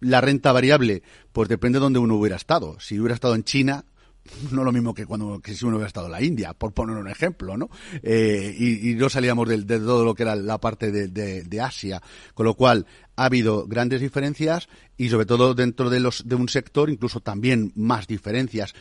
la 0.00 0.20
renta 0.20 0.52
variable, 0.52 1.02
pues 1.32 1.48
depende 1.48 1.78
de 1.78 1.82
dónde 1.82 1.98
uno 1.98 2.16
hubiera 2.16 2.36
estado. 2.36 2.78
Si 2.80 2.98
hubiera 2.98 3.14
estado 3.14 3.34
en 3.34 3.44
China, 3.44 3.84
no 4.50 4.64
lo 4.64 4.72
mismo 4.72 4.94
que 4.94 5.06
cuando 5.06 5.40
que 5.40 5.54
si 5.54 5.64
uno 5.64 5.76
hubiera 5.76 5.88
estado 5.88 6.06
en 6.06 6.12
la 6.12 6.22
India, 6.22 6.54
por 6.54 6.72
poner 6.72 6.96
un 6.96 7.08
ejemplo, 7.08 7.56
¿no? 7.56 7.68
Eh, 8.02 8.54
y, 8.58 8.94
no 8.94 9.08
salíamos 9.08 9.48
de, 9.48 9.62
todo 9.78 10.04
lo 10.04 10.14
que 10.14 10.22
era 10.22 10.36
la 10.36 10.58
parte 10.58 10.90
de, 10.90 11.08
de, 11.08 11.60
Asia, 11.60 12.00
con 12.34 12.46
lo 12.46 12.54
cual 12.54 12.86
ha 13.16 13.24
habido 13.24 13.66
grandes 13.66 14.00
diferencias 14.00 14.68
y 14.96 15.08
sobre 15.08 15.26
todo 15.26 15.54
dentro 15.54 15.90
de 15.90 16.00
los 16.00 16.28
de 16.28 16.34
un 16.36 16.48
sector 16.48 16.90
incluso 16.90 17.20
también 17.20 17.72
más 17.74 18.06
diferencias 18.06 18.74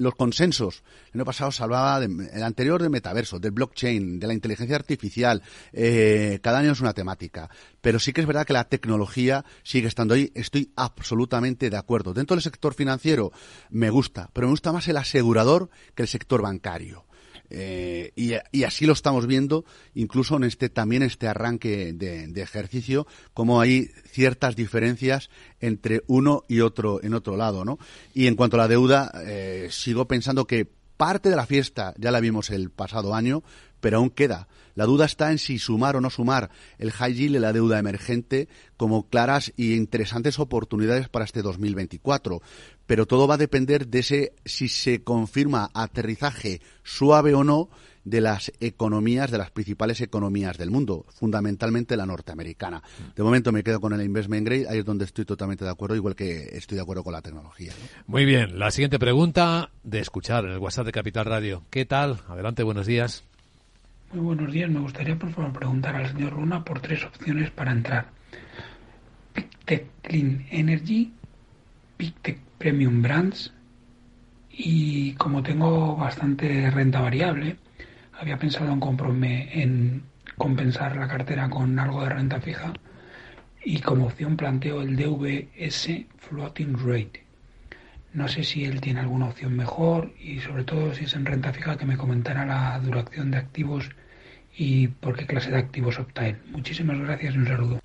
los 0.00 0.14
consensos. 0.14 0.82
El 1.12 1.20
año 1.20 1.26
pasado 1.26 1.52
se 1.52 1.62
hablaba 1.62 2.02
el 2.02 2.42
anterior 2.42 2.82
de 2.82 2.88
metaverso, 2.88 3.38
del 3.38 3.52
blockchain, 3.52 4.18
de 4.18 4.26
la 4.26 4.32
inteligencia 4.32 4.76
artificial. 4.76 5.42
Eh, 5.72 6.40
cada 6.42 6.58
año 6.58 6.72
es 6.72 6.80
una 6.80 6.94
temática. 6.94 7.50
Pero 7.80 7.98
sí 7.98 8.12
que 8.12 8.22
es 8.22 8.26
verdad 8.26 8.46
que 8.46 8.52
la 8.52 8.64
tecnología 8.64 9.44
sigue 9.62 9.88
estando 9.88 10.14
ahí. 10.14 10.32
Estoy 10.34 10.72
absolutamente 10.74 11.70
de 11.70 11.76
acuerdo. 11.76 12.14
Dentro 12.14 12.34
del 12.34 12.42
sector 12.42 12.74
financiero 12.74 13.30
me 13.68 13.90
gusta, 13.90 14.30
pero 14.32 14.46
me 14.46 14.52
gusta 14.52 14.72
más 14.72 14.88
el 14.88 14.96
asegurador 14.96 15.70
que 15.94 16.02
el 16.02 16.08
sector 16.08 16.42
bancario. 16.42 17.04
Eh, 17.50 18.12
y, 18.14 18.62
así 18.62 18.86
lo 18.86 18.92
estamos 18.92 19.26
viendo, 19.26 19.64
incluso 19.94 20.36
en 20.36 20.44
este 20.44 20.68
también 20.68 21.02
este 21.02 21.26
arranque 21.26 21.92
de, 21.92 22.40
ejercicio, 22.40 23.06
como 23.34 23.60
hay 23.60 23.90
ciertas 24.10 24.56
diferencias 24.56 25.30
entre 25.60 26.02
uno 26.06 26.44
y 26.48 26.60
otro 26.60 27.02
en 27.02 27.14
otro 27.14 27.36
lado, 27.36 27.64
¿no? 27.64 27.78
Y 28.14 28.28
en 28.28 28.36
cuanto 28.36 28.56
a 28.56 28.60
la 28.60 28.68
deuda, 28.68 29.12
eh, 29.26 29.68
sigo 29.70 30.06
pensando 30.06 30.46
que 30.46 30.66
parte 30.96 31.30
de 31.30 31.36
la 31.36 31.46
fiesta 31.46 31.94
ya 31.98 32.10
la 32.10 32.20
vimos 32.20 32.50
el 32.50 32.70
pasado 32.70 33.14
año, 33.14 33.42
pero 33.80 33.98
aún 33.98 34.10
queda. 34.10 34.48
La 34.80 34.86
duda 34.86 35.04
está 35.04 35.30
en 35.30 35.36
si 35.36 35.58
sumar 35.58 35.96
o 35.96 36.00
no 36.00 36.08
sumar 36.08 36.48
el 36.78 36.90
high 36.90 37.12
yield 37.12 37.36
y 37.36 37.38
la 37.38 37.52
deuda 37.52 37.78
emergente 37.78 38.48
como 38.78 39.10
claras 39.10 39.52
y 39.54 39.74
interesantes 39.74 40.38
oportunidades 40.38 41.10
para 41.10 41.26
este 41.26 41.42
2024. 41.42 42.40
Pero 42.86 43.04
todo 43.04 43.28
va 43.28 43.34
a 43.34 43.36
depender 43.36 43.88
de 43.88 43.98
ese 43.98 44.32
si 44.46 44.68
se 44.68 45.02
confirma 45.02 45.70
aterrizaje 45.74 46.62
suave 46.82 47.34
o 47.34 47.44
no 47.44 47.68
de 48.04 48.22
las 48.22 48.52
economías, 48.60 49.30
de 49.30 49.36
las 49.36 49.50
principales 49.50 50.00
economías 50.00 50.56
del 50.56 50.70
mundo, 50.70 51.04
fundamentalmente 51.10 51.94
la 51.94 52.06
norteamericana. 52.06 52.82
De 53.14 53.22
momento 53.22 53.52
me 53.52 53.62
quedo 53.62 53.82
con 53.82 53.92
el 53.92 54.00
investment 54.00 54.46
grade, 54.46 54.66
ahí 54.66 54.78
es 54.78 54.86
donde 54.86 55.04
estoy 55.04 55.26
totalmente 55.26 55.62
de 55.62 55.72
acuerdo, 55.72 55.94
igual 55.94 56.16
que 56.16 56.56
estoy 56.56 56.76
de 56.76 56.82
acuerdo 56.82 57.04
con 57.04 57.12
la 57.12 57.20
tecnología. 57.20 57.74
Muy 58.06 58.24
bien, 58.24 58.58
la 58.58 58.70
siguiente 58.70 58.98
pregunta 58.98 59.72
de 59.82 60.00
escuchar 60.00 60.46
en 60.46 60.52
el 60.52 60.58
WhatsApp 60.58 60.86
de 60.86 60.92
Capital 60.92 61.26
Radio. 61.26 61.64
¿Qué 61.68 61.84
tal? 61.84 62.20
Adelante, 62.28 62.62
buenos 62.62 62.86
días. 62.86 63.24
Muy 64.12 64.24
buenos 64.24 64.50
días. 64.50 64.68
Me 64.68 64.80
gustaría, 64.80 65.16
por 65.16 65.30
favor, 65.30 65.52
preguntar 65.52 65.94
al 65.94 66.08
señor 66.08 66.32
Runa 66.32 66.64
por 66.64 66.80
tres 66.80 67.04
opciones 67.04 67.52
para 67.52 67.70
entrar. 67.70 68.06
PicTech 69.32 69.86
Clean 70.02 70.44
Energy, 70.50 71.12
PicTech 71.96 72.40
Premium 72.58 73.02
Brands 73.02 73.52
y 74.50 75.12
como 75.12 75.44
tengo 75.44 75.94
bastante 75.94 76.68
renta 76.72 77.00
variable, 77.00 77.56
había 78.20 78.36
pensado 78.36 78.72
en, 78.72 79.24
en 79.24 80.02
compensar 80.36 80.96
la 80.96 81.06
cartera 81.06 81.48
con 81.48 81.78
algo 81.78 82.02
de 82.02 82.08
renta 82.08 82.40
fija 82.40 82.72
y 83.64 83.78
como 83.78 84.06
opción 84.06 84.36
planteo 84.36 84.82
el 84.82 84.96
DVS 84.96 85.88
Floating 86.18 86.76
Rate. 86.76 87.22
No 88.12 88.26
sé 88.26 88.42
si 88.42 88.64
él 88.64 88.80
tiene 88.80 88.98
alguna 88.98 89.26
opción 89.26 89.54
mejor 89.54 90.12
y 90.18 90.40
sobre 90.40 90.64
todo 90.64 90.92
si 90.94 91.04
es 91.04 91.14
en 91.14 91.26
renta 91.26 91.52
fija 91.52 91.76
que 91.76 91.86
me 91.86 91.96
comentara 91.96 92.44
la 92.44 92.76
duración 92.80 93.30
de 93.30 93.38
activos 93.38 93.88
y 94.60 94.88
por 94.88 95.16
qué 95.16 95.26
clase 95.26 95.50
de 95.50 95.56
activos 95.56 95.98
opta 95.98 96.28
él. 96.28 96.36
Muchísimas 96.50 96.98
gracias 96.98 97.34
y 97.34 97.38
un 97.38 97.46
saludo. 97.46 97.80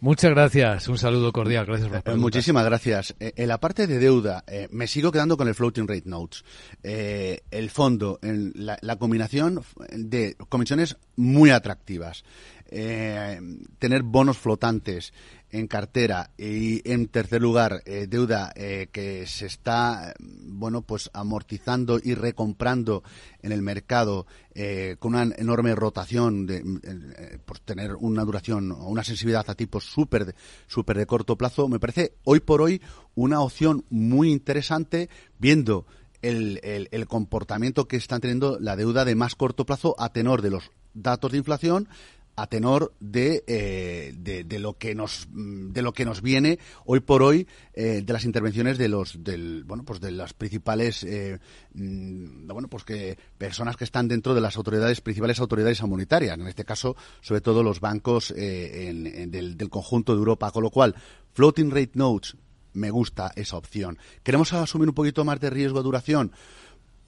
Muchas 0.00 0.32
gracias, 0.32 0.88
un 0.88 0.98
saludo 0.98 1.32
cordial, 1.32 1.64
gracias 1.64 2.02
por 2.02 2.16
Muchísimas 2.16 2.64
gracias. 2.64 3.14
Eh, 3.20 3.34
en 3.36 3.46
la 3.46 3.58
parte 3.58 3.86
de 3.86 4.00
deuda, 4.00 4.42
eh, 4.48 4.66
me 4.72 4.88
sigo 4.88 5.12
quedando 5.12 5.36
con 5.36 5.46
el 5.46 5.54
floating 5.54 5.86
rate 5.86 6.02
notes. 6.06 6.44
Eh, 6.82 7.42
el 7.52 7.70
fondo, 7.70 8.18
en 8.20 8.52
la, 8.56 8.78
la, 8.80 8.96
combinación 8.96 9.62
de 9.92 10.34
comisiones 10.48 10.96
muy 11.14 11.50
atractivas, 11.50 12.24
tener 12.68 14.02
bonos 14.02 14.38
flotantes, 14.38 15.12
en 15.50 15.66
cartera 15.66 16.30
y 16.36 16.88
en 16.90 17.08
tercer 17.08 17.40
lugar 17.40 17.82
eh, 17.86 18.06
deuda 18.08 18.52
eh, 18.54 18.88
que 18.92 19.26
se 19.26 19.46
está 19.46 20.14
bueno 20.20 20.82
pues 20.82 21.10
amortizando 21.14 21.98
y 22.02 22.14
recomprando 22.14 23.02
en 23.42 23.52
el 23.52 23.62
mercado 23.62 24.26
eh, 24.54 24.96
con 24.98 25.14
una 25.14 25.34
enorme 25.36 25.74
rotación 25.74 26.46
de, 26.46 27.40
por 27.44 27.58
tener 27.60 27.94
una 27.94 28.24
duración 28.24 28.72
o 28.72 28.88
una 28.88 29.04
sensibilidad 29.04 29.48
a 29.48 29.54
tipos 29.54 29.84
súper 29.84 30.34
súper 30.66 30.98
de 30.98 31.06
corto 31.06 31.36
plazo 31.36 31.68
me 31.68 31.80
parece 31.80 32.12
hoy 32.24 32.40
por 32.40 32.60
hoy 32.60 32.82
una 33.14 33.40
opción 33.40 33.84
muy 33.88 34.30
interesante 34.30 35.08
viendo 35.38 35.86
el, 36.20 36.60
el, 36.62 36.88
el 36.90 37.06
comportamiento 37.06 37.88
que 37.88 37.96
está 37.96 38.18
teniendo 38.18 38.58
la 38.60 38.76
deuda 38.76 39.04
de 39.04 39.14
más 39.14 39.34
corto 39.34 39.64
plazo 39.64 39.94
a 39.98 40.12
tenor 40.12 40.42
de 40.42 40.50
los 40.50 40.72
datos 40.94 41.32
de 41.32 41.38
inflación 41.38 41.88
a 42.38 42.46
tenor 42.46 42.94
eh, 43.12 44.14
de, 44.16 44.44
de, 44.44 44.58
lo 44.60 44.78
que 44.78 44.94
nos 44.94 45.26
mm, 45.30 45.72
de 45.72 45.82
lo 45.82 45.92
que 45.92 46.04
nos 46.04 46.22
viene 46.22 46.60
hoy 46.84 47.00
por 47.00 47.22
hoy 47.22 47.48
eh, 47.74 48.02
de 48.04 48.12
las 48.12 48.24
intervenciones 48.24 48.78
de 48.78 48.88
los 48.88 49.24
del 49.24 49.64
bueno 49.64 49.84
pues 49.84 50.00
de 50.00 50.12
las 50.12 50.34
principales 50.34 51.02
eh, 51.02 51.40
mm, 51.74 52.46
bueno 52.46 52.68
pues 52.68 52.84
que 52.84 53.18
personas 53.36 53.76
que 53.76 53.84
están 53.84 54.06
dentro 54.06 54.34
de 54.34 54.40
las 54.40 54.56
autoridades 54.56 55.00
principales 55.00 55.40
autoridades 55.40 55.82
monetarias 55.82 56.38
en 56.38 56.46
este 56.46 56.64
caso 56.64 56.96
sobre 57.20 57.40
todo 57.40 57.64
los 57.64 57.80
bancos 57.80 58.32
del, 58.34 59.30
del 59.30 59.70
conjunto 59.70 60.12
de 60.12 60.18
Europa. 60.18 60.50
Con 60.50 60.62
lo 60.62 60.70
cual 60.70 60.94
floating 61.32 61.70
rate 61.70 61.92
notes 61.94 62.36
me 62.72 62.90
gusta 62.90 63.32
esa 63.34 63.56
opción. 63.56 63.98
Queremos 64.22 64.52
asumir 64.52 64.88
un 64.88 64.94
poquito 64.94 65.24
más 65.24 65.40
de 65.40 65.50
riesgo 65.50 65.78
de 65.78 65.84
duración 65.84 66.32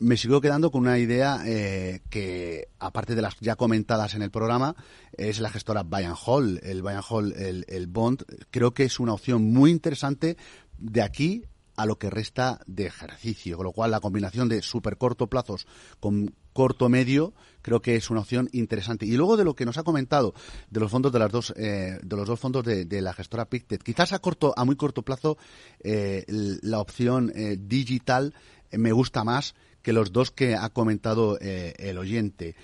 me 0.00 0.16
sigo 0.16 0.40
quedando 0.40 0.70
con 0.70 0.82
una 0.82 0.98
idea 0.98 1.42
eh, 1.44 2.00
que, 2.08 2.68
aparte 2.78 3.14
de 3.14 3.22
las 3.22 3.36
ya 3.40 3.54
comentadas 3.54 4.14
en 4.14 4.22
el 4.22 4.30
programa, 4.30 4.74
es 5.12 5.40
la 5.40 5.50
gestora 5.50 5.82
Buy 5.82 6.06
Hall. 6.26 6.58
El 6.62 6.82
Buy 6.82 6.94
Hall, 7.08 7.34
el, 7.36 7.86
Bond, 7.86 8.24
creo 8.50 8.72
que 8.72 8.84
es 8.84 8.98
una 8.98 9.12
opción 9.12 9.52
muy 9.52 9.70
interesante 9.70 10.38
de 10.78 11.02
aquí 11.02 11.44
a 11.76 11.84
lo 11.84 11.98
que 11.98 12.08
resta 12.08 12.60
de 12.66 12.86
ejercicio. 12.86 13.58
Con 13.58 13.64
lo 13.64 13.72
cual, 13.72 13.90
la 13.90 14.00
combinación 14.00 14.48
de 14.48 14.62
súper 14.62 14.96
corto 14.96 15.26
plazos 15.26 15.66
con 16.00 16.34
corto 16.54 16.88
medio 16.88 17.34
creo 17.60 17.82
que 17.82 17.96
es 17.96 18.08
una 18.08 18.20
opción 18.20 18.48
interesante. 18.52 19.04
Y 19.04 19.18
luego 19.18 19.36
de 19.36 19.44
lo 19.44 19.54
que 19.54 19.66
nos 19.66 19.76
ha 19.76 19.82
comentado 19.82 20.32
de 20.70 20.80
los 20.80 20.90
fondos 20.90 21.12
de 21.12 21.18
las 21.18 21.30
dos, 21.30 21.52
eh, 21.56 21.98
de 22.02 22.16
los 22.16 22.26
dos 22.26 22.40
fondos 22.40 22.64
de, 22.64 23.02
la 23.02 23.12
gestora 23.12 23.44
Pictet, 23.44 23.82
quizás 23.82 24.14
a 24.14 24.18
corto, 24.18 24.54
a 24.56 24.64
muy 24.64 24.76
corto 24.76 25.02
plazo, 25.02 25.36
eh, 25.80 26.24
la 26.26 26.80
opción 26.80 27.30
digital 27.68 28.32
me 28.72 28.92
gusta 28.92 29.24
más 29.24 29.54
que 29.82 29.92
los 29.92 30.12
dos 30.12 30.30
que 30.30 30.54
ha 30.54 30.68
comentado 30.70 31.38
eh, 31.40 31.74
el 31.78 31.98
oyente. 31.98 32.56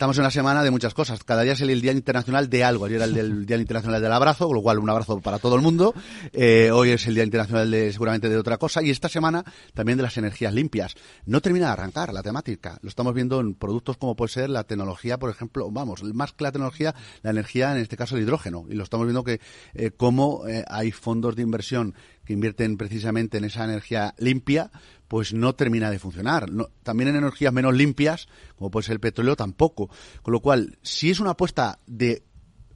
Estamos 0.00 0.16
en 0.16 0.22
una 0.22 0.30
semana 0.30 0.62
de 0.62 0.70
muchas 0.70 0.94
cosas. 0.94 1.22
Cada 1.24 1.42
día 1.42 1.52
es 1.52 1.60
el 1.60 1.78
Día 1.82 1.92
Internacional 1.92 2.48
de 2.48 2.64
algo. 2.64 2.86
Ayer 2.86 3.02
era 3.02 3.04
el 3.04 3.44
Día 3.44 3.58
Internacional 3.58 4.00
del 4.00 4.10
Abrazo, 4.10 4.46
con 4.46 4.56
lo 4.56 4.62
cual 4.62 4.78
un 4.78 4.88
abrazo 4.88 5.20
para 5.20 5.38
todo 5.38 5.56
el 5.56 5.60
mundo. 5.60 5.92
Eh, 6.32 6.70
hoy 6.70 6.92
es 6.92 7.06
el 7.06 7.16
Día 7.16 7.24
Internacional 7.24 7.70
de 7.70 7.92
seguramente 7.92 8.30
de 8.30 8.38
otra 8.38 8.56
cosa. 8.56 8.82
Y 8.82 8.88
esta 8.88 9.10
semana 9.10 9.44
también 9.74 9.98
de 9.98 10.02
las 10.04 10.16
energías 10.16 10.54
limpias. 10.54 10.94
No 11.26 11.42
termina 11.42 11.66
de 11.66 11.72
arrancar 11.72 12.14
la 12.14 12.22
temática. 12.22 12.78
Lo 12.80 12.88
estamos 12.88 13.12
viendo 13.12 13.40
en 13.40 13.52
productos 13.52 13.98
como 13.98 14.16
puede 14.16 14.32
ser 14.32 14.48
la 14.48 14.64
tecnología, 14.64 15.18
por 15.18 15.28
ejemplo, 15.28 15.70
vamos, 15.70 16.02
más 16.02 16.32
que 16.32 16.44
la 16.44 16.52
tecnología, 16.52 16.94
la 17.20 17.32
energía, 17.32 17.72
en 17.72 17.82
este 17.82 17.98
caso 17.98 18.16
el 18.16 18.22
hidrógeno. 18.22 18.64
Y 18.70 18.76
lo 18.76 18.84
estamos 18.84 19.04
viendo 19.04 19.22
que 19.22 19.38
eh, 19.74 19.90
cómo 19.94 20.48
eh, 20.48 20.64
hay 20.66 20.92
fondos 20.92 21.36
de 21.36 21.42
inversión 21.42 21.94
que 22.24 22.32
invierten 22.32 22.78
precisamente 22.78 23.36
en 23.36 23.44
esa 23.44 23.64
energía 23.64 24.14
limpia, 24.16 24.70
pues 25.10 25.34
no 25.34 25.56
termina 25.56 25.90
de 25.90 25.98
funcionar. 25.98 26.46
también 26.84 27.08
en 27.08 27.16
energías 27.16 27.52
menos 27.52 27.74
limpias, 27.74 28.28
como 28.56 28.70
puede 28.70 28.86
ser 28.86 28.92
el 28.92 29.00
petróleo, 29.00 29.34
tampoco. 29.34 29.90
Con 30.22 30.30
lo 30.30 30.38
cual, 30.38 30.78
si 30.82 31.10
es 31.10 31.18
una 31.18 31.30
apuesta 31.30 31.80
de 31.88 32.22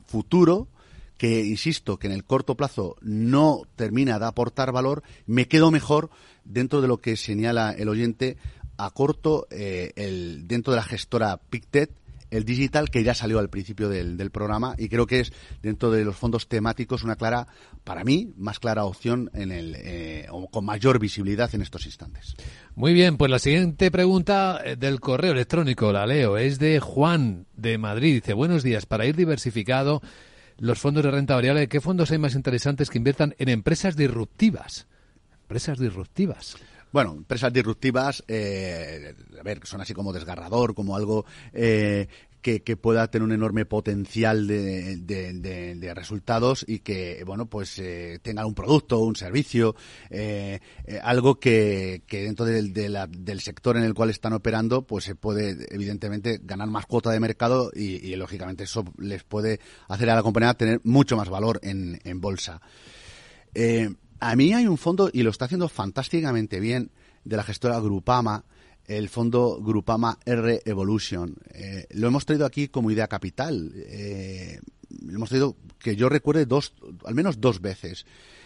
futuro, 0.05 0.67
que 1.17 1.45
insisto 1.45 1.97
que 1.97 2.09
en 2.09 2.13
el 2.13 2.25
corto 2.25 2.57
plazo 2.57 2.97
no 3.03 3.63
termina 3.77 4.19
de 4.19 4.27
aportar 4.27 4.73
valor, 4.73 5.05
me 5.27 5.47
quedo 5.47 5.71
mejor 5.71 6.11
dentro 6.45 6.81
de 6.81 6.89
lo 6.89 7.01
que 7.01 7.17
señala 7.17 7.71
el 7.71 7.89
oyente 7.89 8.37
a 8.79 8.91
corto 8.91 9.47
eh, 9.51 9.93
el, 9.95 10.49
dentro 10.49 10.73
de 10.73 10.79
la 10.79 10.85
gestora 10.85 11.37
Pictet 11.37 11.93
el 12.35 12.45
digital 12.45 12.91
que 12.91 13.05
ya 13.05 13.15
salió 13.15 13.39
al 13.39 13.49
principio 13.49 13.89
del, 13.89 14.31
programa 14.31 14.75
y 14.77 14.89
creo 14.89 15.07
que 15.07 15.21
es 15.21 15.33
dentro 15.63 15.93
de 15.93 16.05
los 16.05 16.17
fondos 16.17 16.49
temáticos 16.49 17.05
una 17.05 17.15
clara, 17.15 17.47
para 17.85 18.03
mí, 18.03 18.33
más 18.37 18.59
clara 18.59 18.85
opción 18.85 19.31
en 19.35 19.53
el, 19.53 19.77
eh, 19.77 20.27
o 20.31 20.49
con 20.49 20.65
mayor 20.65 20.99
visibilidad 20.99 21.55
en 21.55 21.63
estos 21.63 21.87
instantes. 21.87 22.35
Muy 22.75 22.93
bien, 22.93 23.17
pues 23.17 23.31
la 23.31 23.39
siguiente 23.39 23.91
pregunta 23.93 24.61
eh, 24.65 24.75
del 24.75 24.99
correo 24.99 25.33
electrónico, 25.33 25.93
la 25.93 26.07
leo, 26.07 26.37
es 26.37 26.59
de 26.59 26.81
Juan 26.81 27.47
de 27.57 27.79
Madrid. 27.79 28.15
Dice, 28.15 28.33
buenos 28.33 28.65
días, 28.65 28.85
para 28.85 29.07
ir 29.07 29.15
diversificado 29.15 30.03
los 30.59 30.81
fondos 30.81 31.05
de 31.05 31.13
renta 31.13 31.37
variable, 31.37 31.69
¿qué 31.69 31.81
fondos 31.81 32.11
hay 32.11 32.19
más 32.19 32.35
interesantes 32.35 32.91
que 32.91 32.99
inviertan 32.99 33.37
en 33.39 33.49
empresas 33.49 33.97
disruptivas? 33.97 34.89
Empresas 35.43 35.79
disruptivas. 35.79 36.57
Bueno, 36.95 37.11
empresas 37.11 37.53
disruptivas, 37.53 38.23
eh, 38.29 39.17
a 39.37 39.43
ver, 39.43 39.67
son 39.67 39.81
así 39.81 39.93
como 39.93 40.13
desgarrador, 40.13 40.77
como 40.77 40.95
algo 40.95 41.27
eh, 41.53 42.07
que, 42.41 42.77
pueda 42.77 43.11
tener 43.11 43.25
un 43.25 43.33
enorme 43.33 43.65
potencial 43.65 44.47
de, 44.47 44.99
de, 44.99 45.93
resultados 45.93 46.65
y 46.69 46.79
que, 46.79 47.25
bueno, 47.27 47.47
pues 47.47 47.81
eh, 47.81 48.21
tenga 48.23 48.47
un 48.47 48.55
producto, 48.55 49.01
un 49.01 49.17
servicio, 49.17 49.75
eh, 50.09 50.61
algo 51.03 51.41
que, 51.41 52.05
que 52.07 52.23
dentro 52.23 52.47
del, 52.47 52.73
del 52.73 53.41
sector 53.41 53.77
en 53.77 53.83
el 53.83 53.93
cual 53.93 54.11
están 54.11 54.33
operando, 54.33 54.83
pues 54.83 55.03
se 55.03 55.17
puede, 55.17 55.67
evidentemente, 55.75 56.39
ganar 56.45 56.69
más 56.69 56.87
cuota 56.87 57.11
de 57.11 57.19
mercado 57.19 57.73
y, 57.75 58.07
y 58.07 58.15
lógicamente, 58.15 58.63
eso 58.63 58.85
les 58.99 59.25
puede 59.25 59.59
hacer 59.89 60.11
a 60.11 60.15
la 60.15 60.23
compañía 60.23 60.55
tener 60.55 60.81
mucho 60.85 61.17
más 61.17 61.29
valor 61.29 61.59
en, 61.65 61.99
en 62.05 62.21
bolsa. 62.21 62.63
Eh, 63.55 63.89
a 64.21 64.37
mí 64.37 64.53
hay 64.53 64.67
un 64.67 64.79
fondo, 64.79 65.11
y 65.13 65.23
lo 65.23 65.31
está 65.31 65.47
haciendo 65.47 65.69
fantásticamente 65.69 66.61
bien, 66.61 66.91
de 67.25 67.37
la 67.37 67.43
gestora 67.43 67.81
Grupama, 67.81 68.45
el 68.87 69.09
fondo 69.09 69.61
Grupama 69.63 70.19
R 70.25 70.63
Evolution. 70.65 71.37
Eh, 71.53 71.87
lo 71.91 72.09
hemos 72.09 72.27
traído 72.27 72.45
aquí 72.47 72.69
como 72.69 72.91
idea 72.91 73.09
capital. 73.09 73.73
Eh, 73.75 74.61
lo 75.07 75.17
hemos 75.17 75.29
traído 75.31 75.57
que 75.79 75.97
yo 75.97 76.09
recuerde 76.09 76.47
dos, 76.47 76.75
al 77.05 77.15
menos 77.15 77.41
dos 77.41 77.61
veces. 77.61 78.05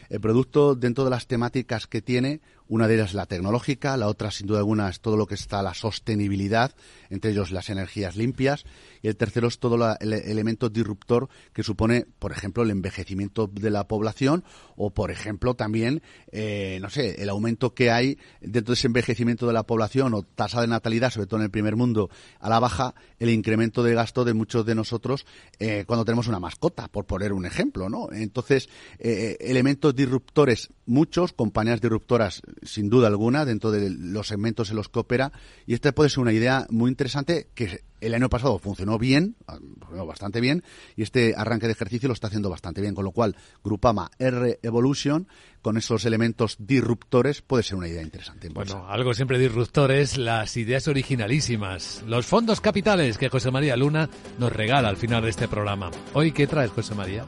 El 0.08 0.20
producto, 0.20 0.74
dentro 0.74 1.04
de 1.04 1.10
las 1.10 1.26
temáticas 1.26 1.86
que 1.86 2.00
tiene, 2.00 2.40
una 2.66 2.88
de 2.88 2.94
ellas 2.94 3.10
es 3.10 3.14
la 3.14 3.26
tecnológica, 3.26 3.96
la 3.96 4.08
otra, 4.08 4.30
sin 4.30 4.46
duda 4.46 4.58
alguna, 4.58 4.88
es 4.88 5.00
todo 5.00 5.16
lo 5.16 5.26
que 5.26 5.34
está 5.34 5.62
la 5.62 5.74
sostenibilidad, 5.74 6.74
entre 7.10 7.30
ellos 7.32 7.50
las 7.50 7.70
energías 7.70 8.16
limpias, 8.16 8.64
y 9.02 9.08
el 9.08 9.16
tercero 9.16 9.48
es 9.48 9.58
todo 9.58 9.76
el 10.00 10.12
elemento 10.12 10.68
disruptor 10.68 11.28
que 11.52 11.62
supone, 11.62 12.06
por 12.18 12.32
ejemplo, 12.32 12.62
el 12.62 12.70
envejecimiento 12.70 13.46
de 13.46 13.70
la 13.70 13.86
población 13.86 14.44
o, 14.76 14.90
por 14.90 15.10
ejemplo, 15.10 15.54
también, 15.54 16.02
eh, 16.32 16.78
no 16.80 16.90
sé, 16.90 17.22
el 17.22 17.28
aumento 17.28 17.74
que 17.74 17.90
hay 17.90 18.18
dentro 18.40 18.72
de 18.72 18.78
ese 18.78 18.86
envejecimiento 18.86 19.46
de 19.46 19.52
la 19.52 19.64
población 19.64 20.14
o 20.14 20.22
tasa 20.22 20.60
de 20.60 20.66
natalidad, 20.66 21.10
sobre 21.10 21.26
todo 21.26 21.40
en 21.40 21.44
el 21.44 21.50
primer 21.50 21.76
mundo, 21.76 22.10
a 22.40 22.48
la 22.48 22.60
baja, 22.60 22.94
el 23.18 23.30
incremento 23.30 23.82
de 23.82 23.94
gasto 23.94 24.24
de 24.24 24.34
muchos 24.34 24.64
de 24.66 24.74
nosotros 24.74 25.26
eh, 25.58 25.84
cuando 25.86 26.04
tenemos 26.04 26.28
una 26.28 26.40
mascota, 26.40 26.88
por 26.88 27.06
poner 27.06 27.32
un 27.32 27.46
ejemplo, 27.46 27.88
¿no? 27.88 28.08
Entonces, 28.12 28.68
eh, 28.98 29.36
elementos 29.40 29.94
disruptores, 29.94 30.70
muchos, 30.86 31.32
compañías 31.32 31.80
disruptoras 31.80 32.42
sin 32.62 32.88
duda 32.88 33.08
alguna, 33.08 33.44
dentro 33.44 33.70
de 33.70 33.90
los 33.90 34.28
segmentos 34.28 34.70
en 34.70 34.76
los 34.76 34.88
que 34.88 34.98
opera. 35.00 35.32
Y 35.66 35.74
esta 35.74 35.92
puede 35.92 36.10
ser 36.10 36.20
una 36.20 36.32
idea 36.32 36.66
muy 36.70 36.90
interesante 36.98 37.46
que 37.54 37.84
el 38.00 38.12
año 38.12 38.28
pasado 38.28 38.58
funcionó 38.58 38.98
bien, 38.98 39.36
funcionó 39.46 40.04
bastante 40.04 40.40
bien, 40.40 40.64
y 40.96 41.02
este 41.02 41.34
arranque 41.36 41.66
de 41.66 41.72
ejercicio 41.72 42.08
lo 42.08 42.12
está 42.12 42.26
haciendo 42.26 42.50
bastante 42.50 42.80
bien. 42.80 42.94
Con 42.94 43.04
lo 43.04 43.12
cual, 43.12 43.36
Grupama 43.62 44.10
R 44.18 44.58
Evolution, 44.62 45.28
con 45.62 45.76
esos 45.76 46.04
elementos 46.04 46.56
disruptores, 46.58 47.40
puede 47.40 47.62
ser 47.62 47.76
una 47.76 47.86
idea 47.86 48.02
interesante. 48.02 48.48
Bueno, 48.48 48.88
algo 48.88 49.14
siempre 49.14 49.38
disruptores, 49.38 50.18
las 50.18 50.56
ideas 50.56 50.88
originalísimas, 50.88 52.02
los 52.04 52.26
fondos 52.26 52.60
capitales 52.60 53.16
que 53.16 53.28
José 53.28 53.52
María 53.52 53.76
Luna 53.76 54.10
nos 54.38 54.52
regala 54.52 54.88
al 54.88 54.96
final 54.96 55.22
de 55.22 55.30
este 55.30 55.46
programa. 55.46 55.92
Hoy, 56.14 56.32
¿qué 56.32 56.48
traes, 56.48 56.72
José 56.72 56.96
María? 56.96 57.24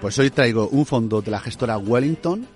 Pues 0.00 0.18
hoy 0.18 0.30
traigo 0.30 0.68
un 0.68 0.84
fondo 0.86 1.22
de 1.22 1.30
la 1.30 1.40
gestora 1.40 1.78
Wellington, 1.78 2.48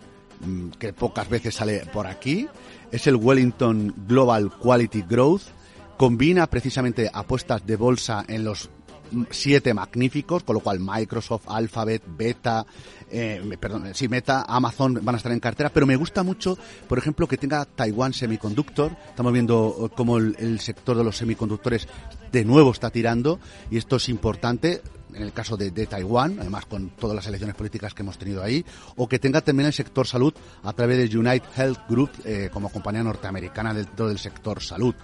Mm, 0.44 0.70
que 0.70 0.92
pocas 0.92 1.28
veces 1.28 1.55
sale 1.55 1.87
por 1.92 2.07
aquí, 2.07 2.48
es 2.90 3.07
el 3.07 3.14
Wellington 3.14 3.94
Global 4.09 4.50
Quality 4.50 5.02
Growth. 5.09 5.42
Combina 5.96 6.46
precisamente 6.48 7.11
apuestas 7.12 7.64
de 7.66 7.76
bolsa 7.76 8.24
en 8.28 8.44
los 8.44 8.70
siete 9.31 9.74
magníficos, 9.74 10.42
con 10.42 10.55
lo 10.55 10.61
cual 10.61 10.81
Microsoft, 10.81 11.44
Alphabet, 11.46 12.02
Beta, 12.07 12.64
eh, 13.11 13.57
perdón, 13.61 13.90
sí, 13.94 14.09
Meta, 14.09 14.44
Amazon 14.48 15.00
van 15.02 15.14
a 15.14 15.18
estar 15.18 15.33
en 15.33 15.40
cartera, 15.40 15.68
pero 15.68 15.87
me 15.87 15.96
gusta 15.96 16.22
mucho, 16.22 16.57
por 16.88 16.98
ejemplo, 16.98 17.28
que 17.28 17.37
tenga 17.37 17.64
Taiwan 17.66 18.14
Semiconductor. 18.14 18.96
Estamos 19.11 19.33
viendo 19.33 19.90
cómo 19.94 20.18
el 20.18 20.61
sector 20.61 20.96
de 20.96 21.05
los 21.05 21.16
semiconductores 21.16 21.87
de 22.33 22.44
nuevo 22.44 22.70
está 22.70 22.90
tirando 22.90 23.38
y 23.70 23.76
esto 23.76 23.96
es 23.96 24.09
importante 24.09 24.81
en 25.14 25.22
el 25.22 25.33
caso 25.33 25.57
de, 25.57 25.70
Taiwán, 25.87 26.38
además 26.40 26.66
con 26.66 26.90
todas 26.90 27.14
las 27.14 27.26
elecciones 27.26 27.57
políticas 27.57 27.94
que 27.94 28.02
hemos 28.02 28.18
tenido 28.18 28.42
ahí, 28.42 28.64
o 28.96 29.09
que 29.09 29.18
tenga 29.18 29.40
también 29.40 29.66
el 29.66 29.72
sector 29.72 30.07
salud 30.07 30.33
a 30.62 30.72
través 30.72 30.98
de 30.98 31.18
United 31.18 31.48
Health 31.57 31.81
Group 31.88 32.11
eh, 32.24 32.50
como 32.52 32.70
compañía 32.70 33.02
norteamericana 33.02 33.74
dentro 33.74 34.09
del 34.09 34.18
sector 34.18 34.62
salud. 34.62 34.94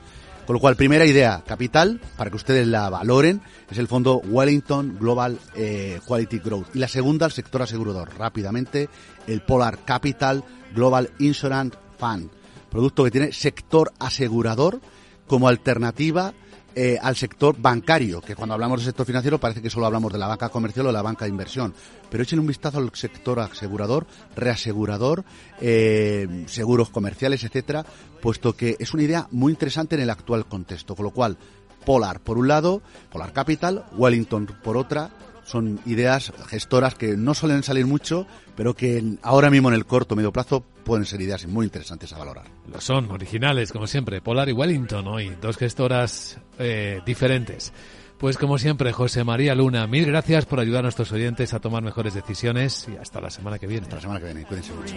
Con 0.49 0.55
lo 0.55 0.61
cual, 0.61 0.77
primera 0.77 1.05
idea, 1.05 1.45
capital, 1.47 2.01
para 2.17 2.31
que 2.31 2.37
ustedes 2.37 2.67
la 2.67 2.89
valoren, 2.89 3.43
es 3.71 3.77
el 3.77 3.87
fondo 3.87 4.23
Wellington 4.25 4.97
Global 4.99 5.39
eh, 5.55 6.01
Quality 6.07 6.39
Growth. 6.39 6.75
Y 6.75 6.79
la 6.79 6.89
segunda, 6.89 7.27
el 7.27 7.33
sector 7.33 7.61
asegurador, 7.61 8.17
rápidamente, 8.17 8.89
el 9.27 9.43
Polar 9.43 9.85
Capital 9.85 10.43
Global 10.75 11.11
Insurance 11.19 11.77
Fund. 11.99 12.31
Producto 12.71 13.05
que 13.05 13.11
tiene 13.11 13.33
sector 13.33 13.93
asegurador 13.99 14.81
como 15.27 15.49
alternativa 15.49 16.33
eh, 16.81 16.97
al 17.03 17.17
sector 17.17 17.57
bancario, 17.61 18.21
que 18.21 18.37
cuando 18.37 18.55
hablamos 18.55 18.79
del 18.79 18.87
sector 18.87 19.05
financiero 19.05 19.41
parece 19.41 19.61
que 19.61 19.69
solo 19.69 19.87
hablamos 19.87 20.13
de 20.13 20.19
la 20.21 20.29
banca 20.29 20.49
comercial 20.49 20.87
o 20.87 20.91
de 20.91 20.93
la 20.93 21.03
banca 21.03 21.25
de 21.25 21.31
inversión. 21.31 21.75
Pero 22.09 22.23
echen 22.23 22.39
un 22.39 22.47
vistazo 22.47 22.79
al 22.79 22.95
sector 22.95 23.41
asegurador, 23.41 24.07
reasegurador, 24.37 25.25
eh, 25.61 26.45
seguros 26.47 26.91
comerciales, 26.91 27.43
etcétera, 27.43 27.85
puesto 28.23 28.55
que 28.55 28.77
es 28.79 28.95
una 28.95 29.03
idea 29.03 29.27
muy 29.33 29.51
interesante 29.51 29.97
en 29.97 30.03
el 30.03 30.11
actual 30.11 30.47
contexto. 30.47 30.95
Con 30.95 31.07
lo 31.07 31.11
cual, 31.11 31.37
Polar 31.85 32.21
por 32.21 32.39
un 32.39 32.47
lado, 32.47 32.81
Polar 33.11 33.33
Capital, 33.33 33.85
Wellington 33.97 34.47
por 34.63 34.77
otra, 34.77 35.11
son 35.49 35.81
ideas 35.87 36.31
gestoras 36.47 36.95
que 36.95 37.17
no 37.17 37.33
suelen 37.33 37.63
salir 37.63 37.87
mucho, 37.87 38.27
pero 38.55 38.75
que 38.75 39.03
ahora 39.23 39.49
mismo 39.49 39.69
en 39.69 39.75
el 39.75 39.87
corto 39.87 40.15
medio 40.15 40.31
plazo 40.31 40.63
pueden 40.85 41.07
ser 41.07 41.23
ideas 41.23 41.47
muy 41.47 41.65
interesantes 41.65 42.13
a 42.13 42.19
valorar. 42.19 42.45
Lo 42.71 42.83
son, 42.83 43.11
originales, 43.11 43.73
como 43.73 43.87
siempre. 43.87 44.21
Polar 44.21 44.51
y 44.51 44.53
Wellington 44.53 45.09
hoy, 45.09 45.35
dos 45.41 45.57
gestoras 45.57 46.39
eh, 46.59 47.01
diferentes. 47.07 47.73
Pues 48.19 48.37
como 48.37 48.59
siempre, 48.59 48.93
José 48.93 49.25
María 49.25 49.55
Luna, 49.55 49.87
mil 49.87 50.05
gracias 50.05 50.45
por 50.45 50.61
ayudar 50.61 50.81
a 50.81 50.83
nuestros 50.83 51.11
oyentes 51.13 51.55
a 51.55 51.61
tomar 51.61 51.83
mejores 51.83 52.13
decisiones 52.13 52.87
y 52.93 52.97
hasta 52.97 53.21
la 53.21 53.31
semana 53.31 53.59
que 53.59 53.67
viene. 53.67 53.85
Hasta 53.85 53.97
la 53.97 54.03
semana 54.03 54.21
que 54.21 54.27
viene, 54.27 54.45
cuídense 54.45 54.75
mucho. 54.75 54.95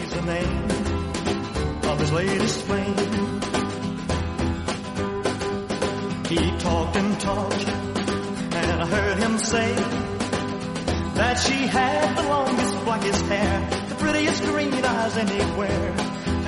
That 11.16 11.36
she 11.40 11.68
had 11.68 12.16
the 12.18 12.24
longest, 12.24 12.84
blackest 12.86 13.26
hair, 13.26 13.70
the 13.90 13.96
prettiest 13.96 14.44
green 14.44 14.74
eyes 14.74 15.18
anywhere, 15.18 15.94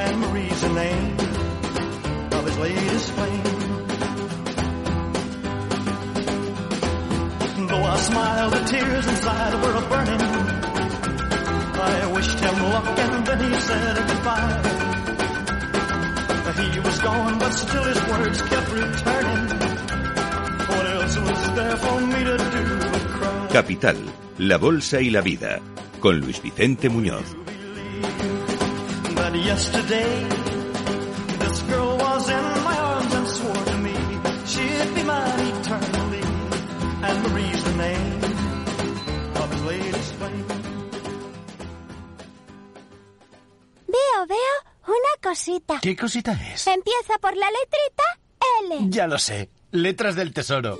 and 0.04 0.20
Marie's 0.22 0.62
the 0.62 0.70
name 0.70 1.14
of 2.34 2.46
his 2.46 2.58
latest 2.58 3.12
flame. 3.12 3.44
Though 7.68 7.84
I 7.84 7.98
smiled, 7.98 8.54
the 8.54 8.64
tears 8.66 9.08
inside 9.08 9.54
were 9.64 9.90
burning. 9.90 10.22
I 11.76 12.12
wished 12.14 12.40
him 12.40 12.64
luck 12.64 13.00
and 13.00 13.28
then 13.28 13.52
he 13.52 13.60
said 13.60 14.08
goodbye. 14.08 14.84
He 16.54 16.80
was 16.80 17.00
gone, 17.00 17.40
but 17.40 17.52
still 17.52 17.84
his 17.84 18.02
words 18.08 18.42
kept 18.44 18.72
returning. 18.72 19.60
What 20.70 20.86
else 20.86 21.18
was 21.18 21.56
there 21.56 21.78
for 21.78 22.00
me 22.00 22.24
to 22.24 22.38
do 22.38 22.80
but 22.92 23.08
cry? 23.10 23.48
Capital 23.52 24.23
La 24.40 24.58
Bolsa 24.58 25.00
y 25.00 25.12
la 25.12 25.22
Vida, 25.22 25.60
con 26.00 26.20
Luis 26.20 26.42
Vicente 26.42 26.90
Muñoz. 26.90 27.36
Veo, 43.88 44.28
veo 44.28 44.38
una 44.88 45.22
cosita. 45.22 45.80
¿Qué 45.80 45.96
cosita 45.96 46.32
es? 46.32 46.66
Empieza 46.66 47.20
por 47.22 47.38
la 47.38 47.46
letrita 47.52 48.04
L. 48.64 48.90
Ya 48.90 49.06
lo 49.06 49.20
sé. 49.20 49.52
Letras 49.70 50.16
del 50.16 50.34
Tesoro. 50.34 50.80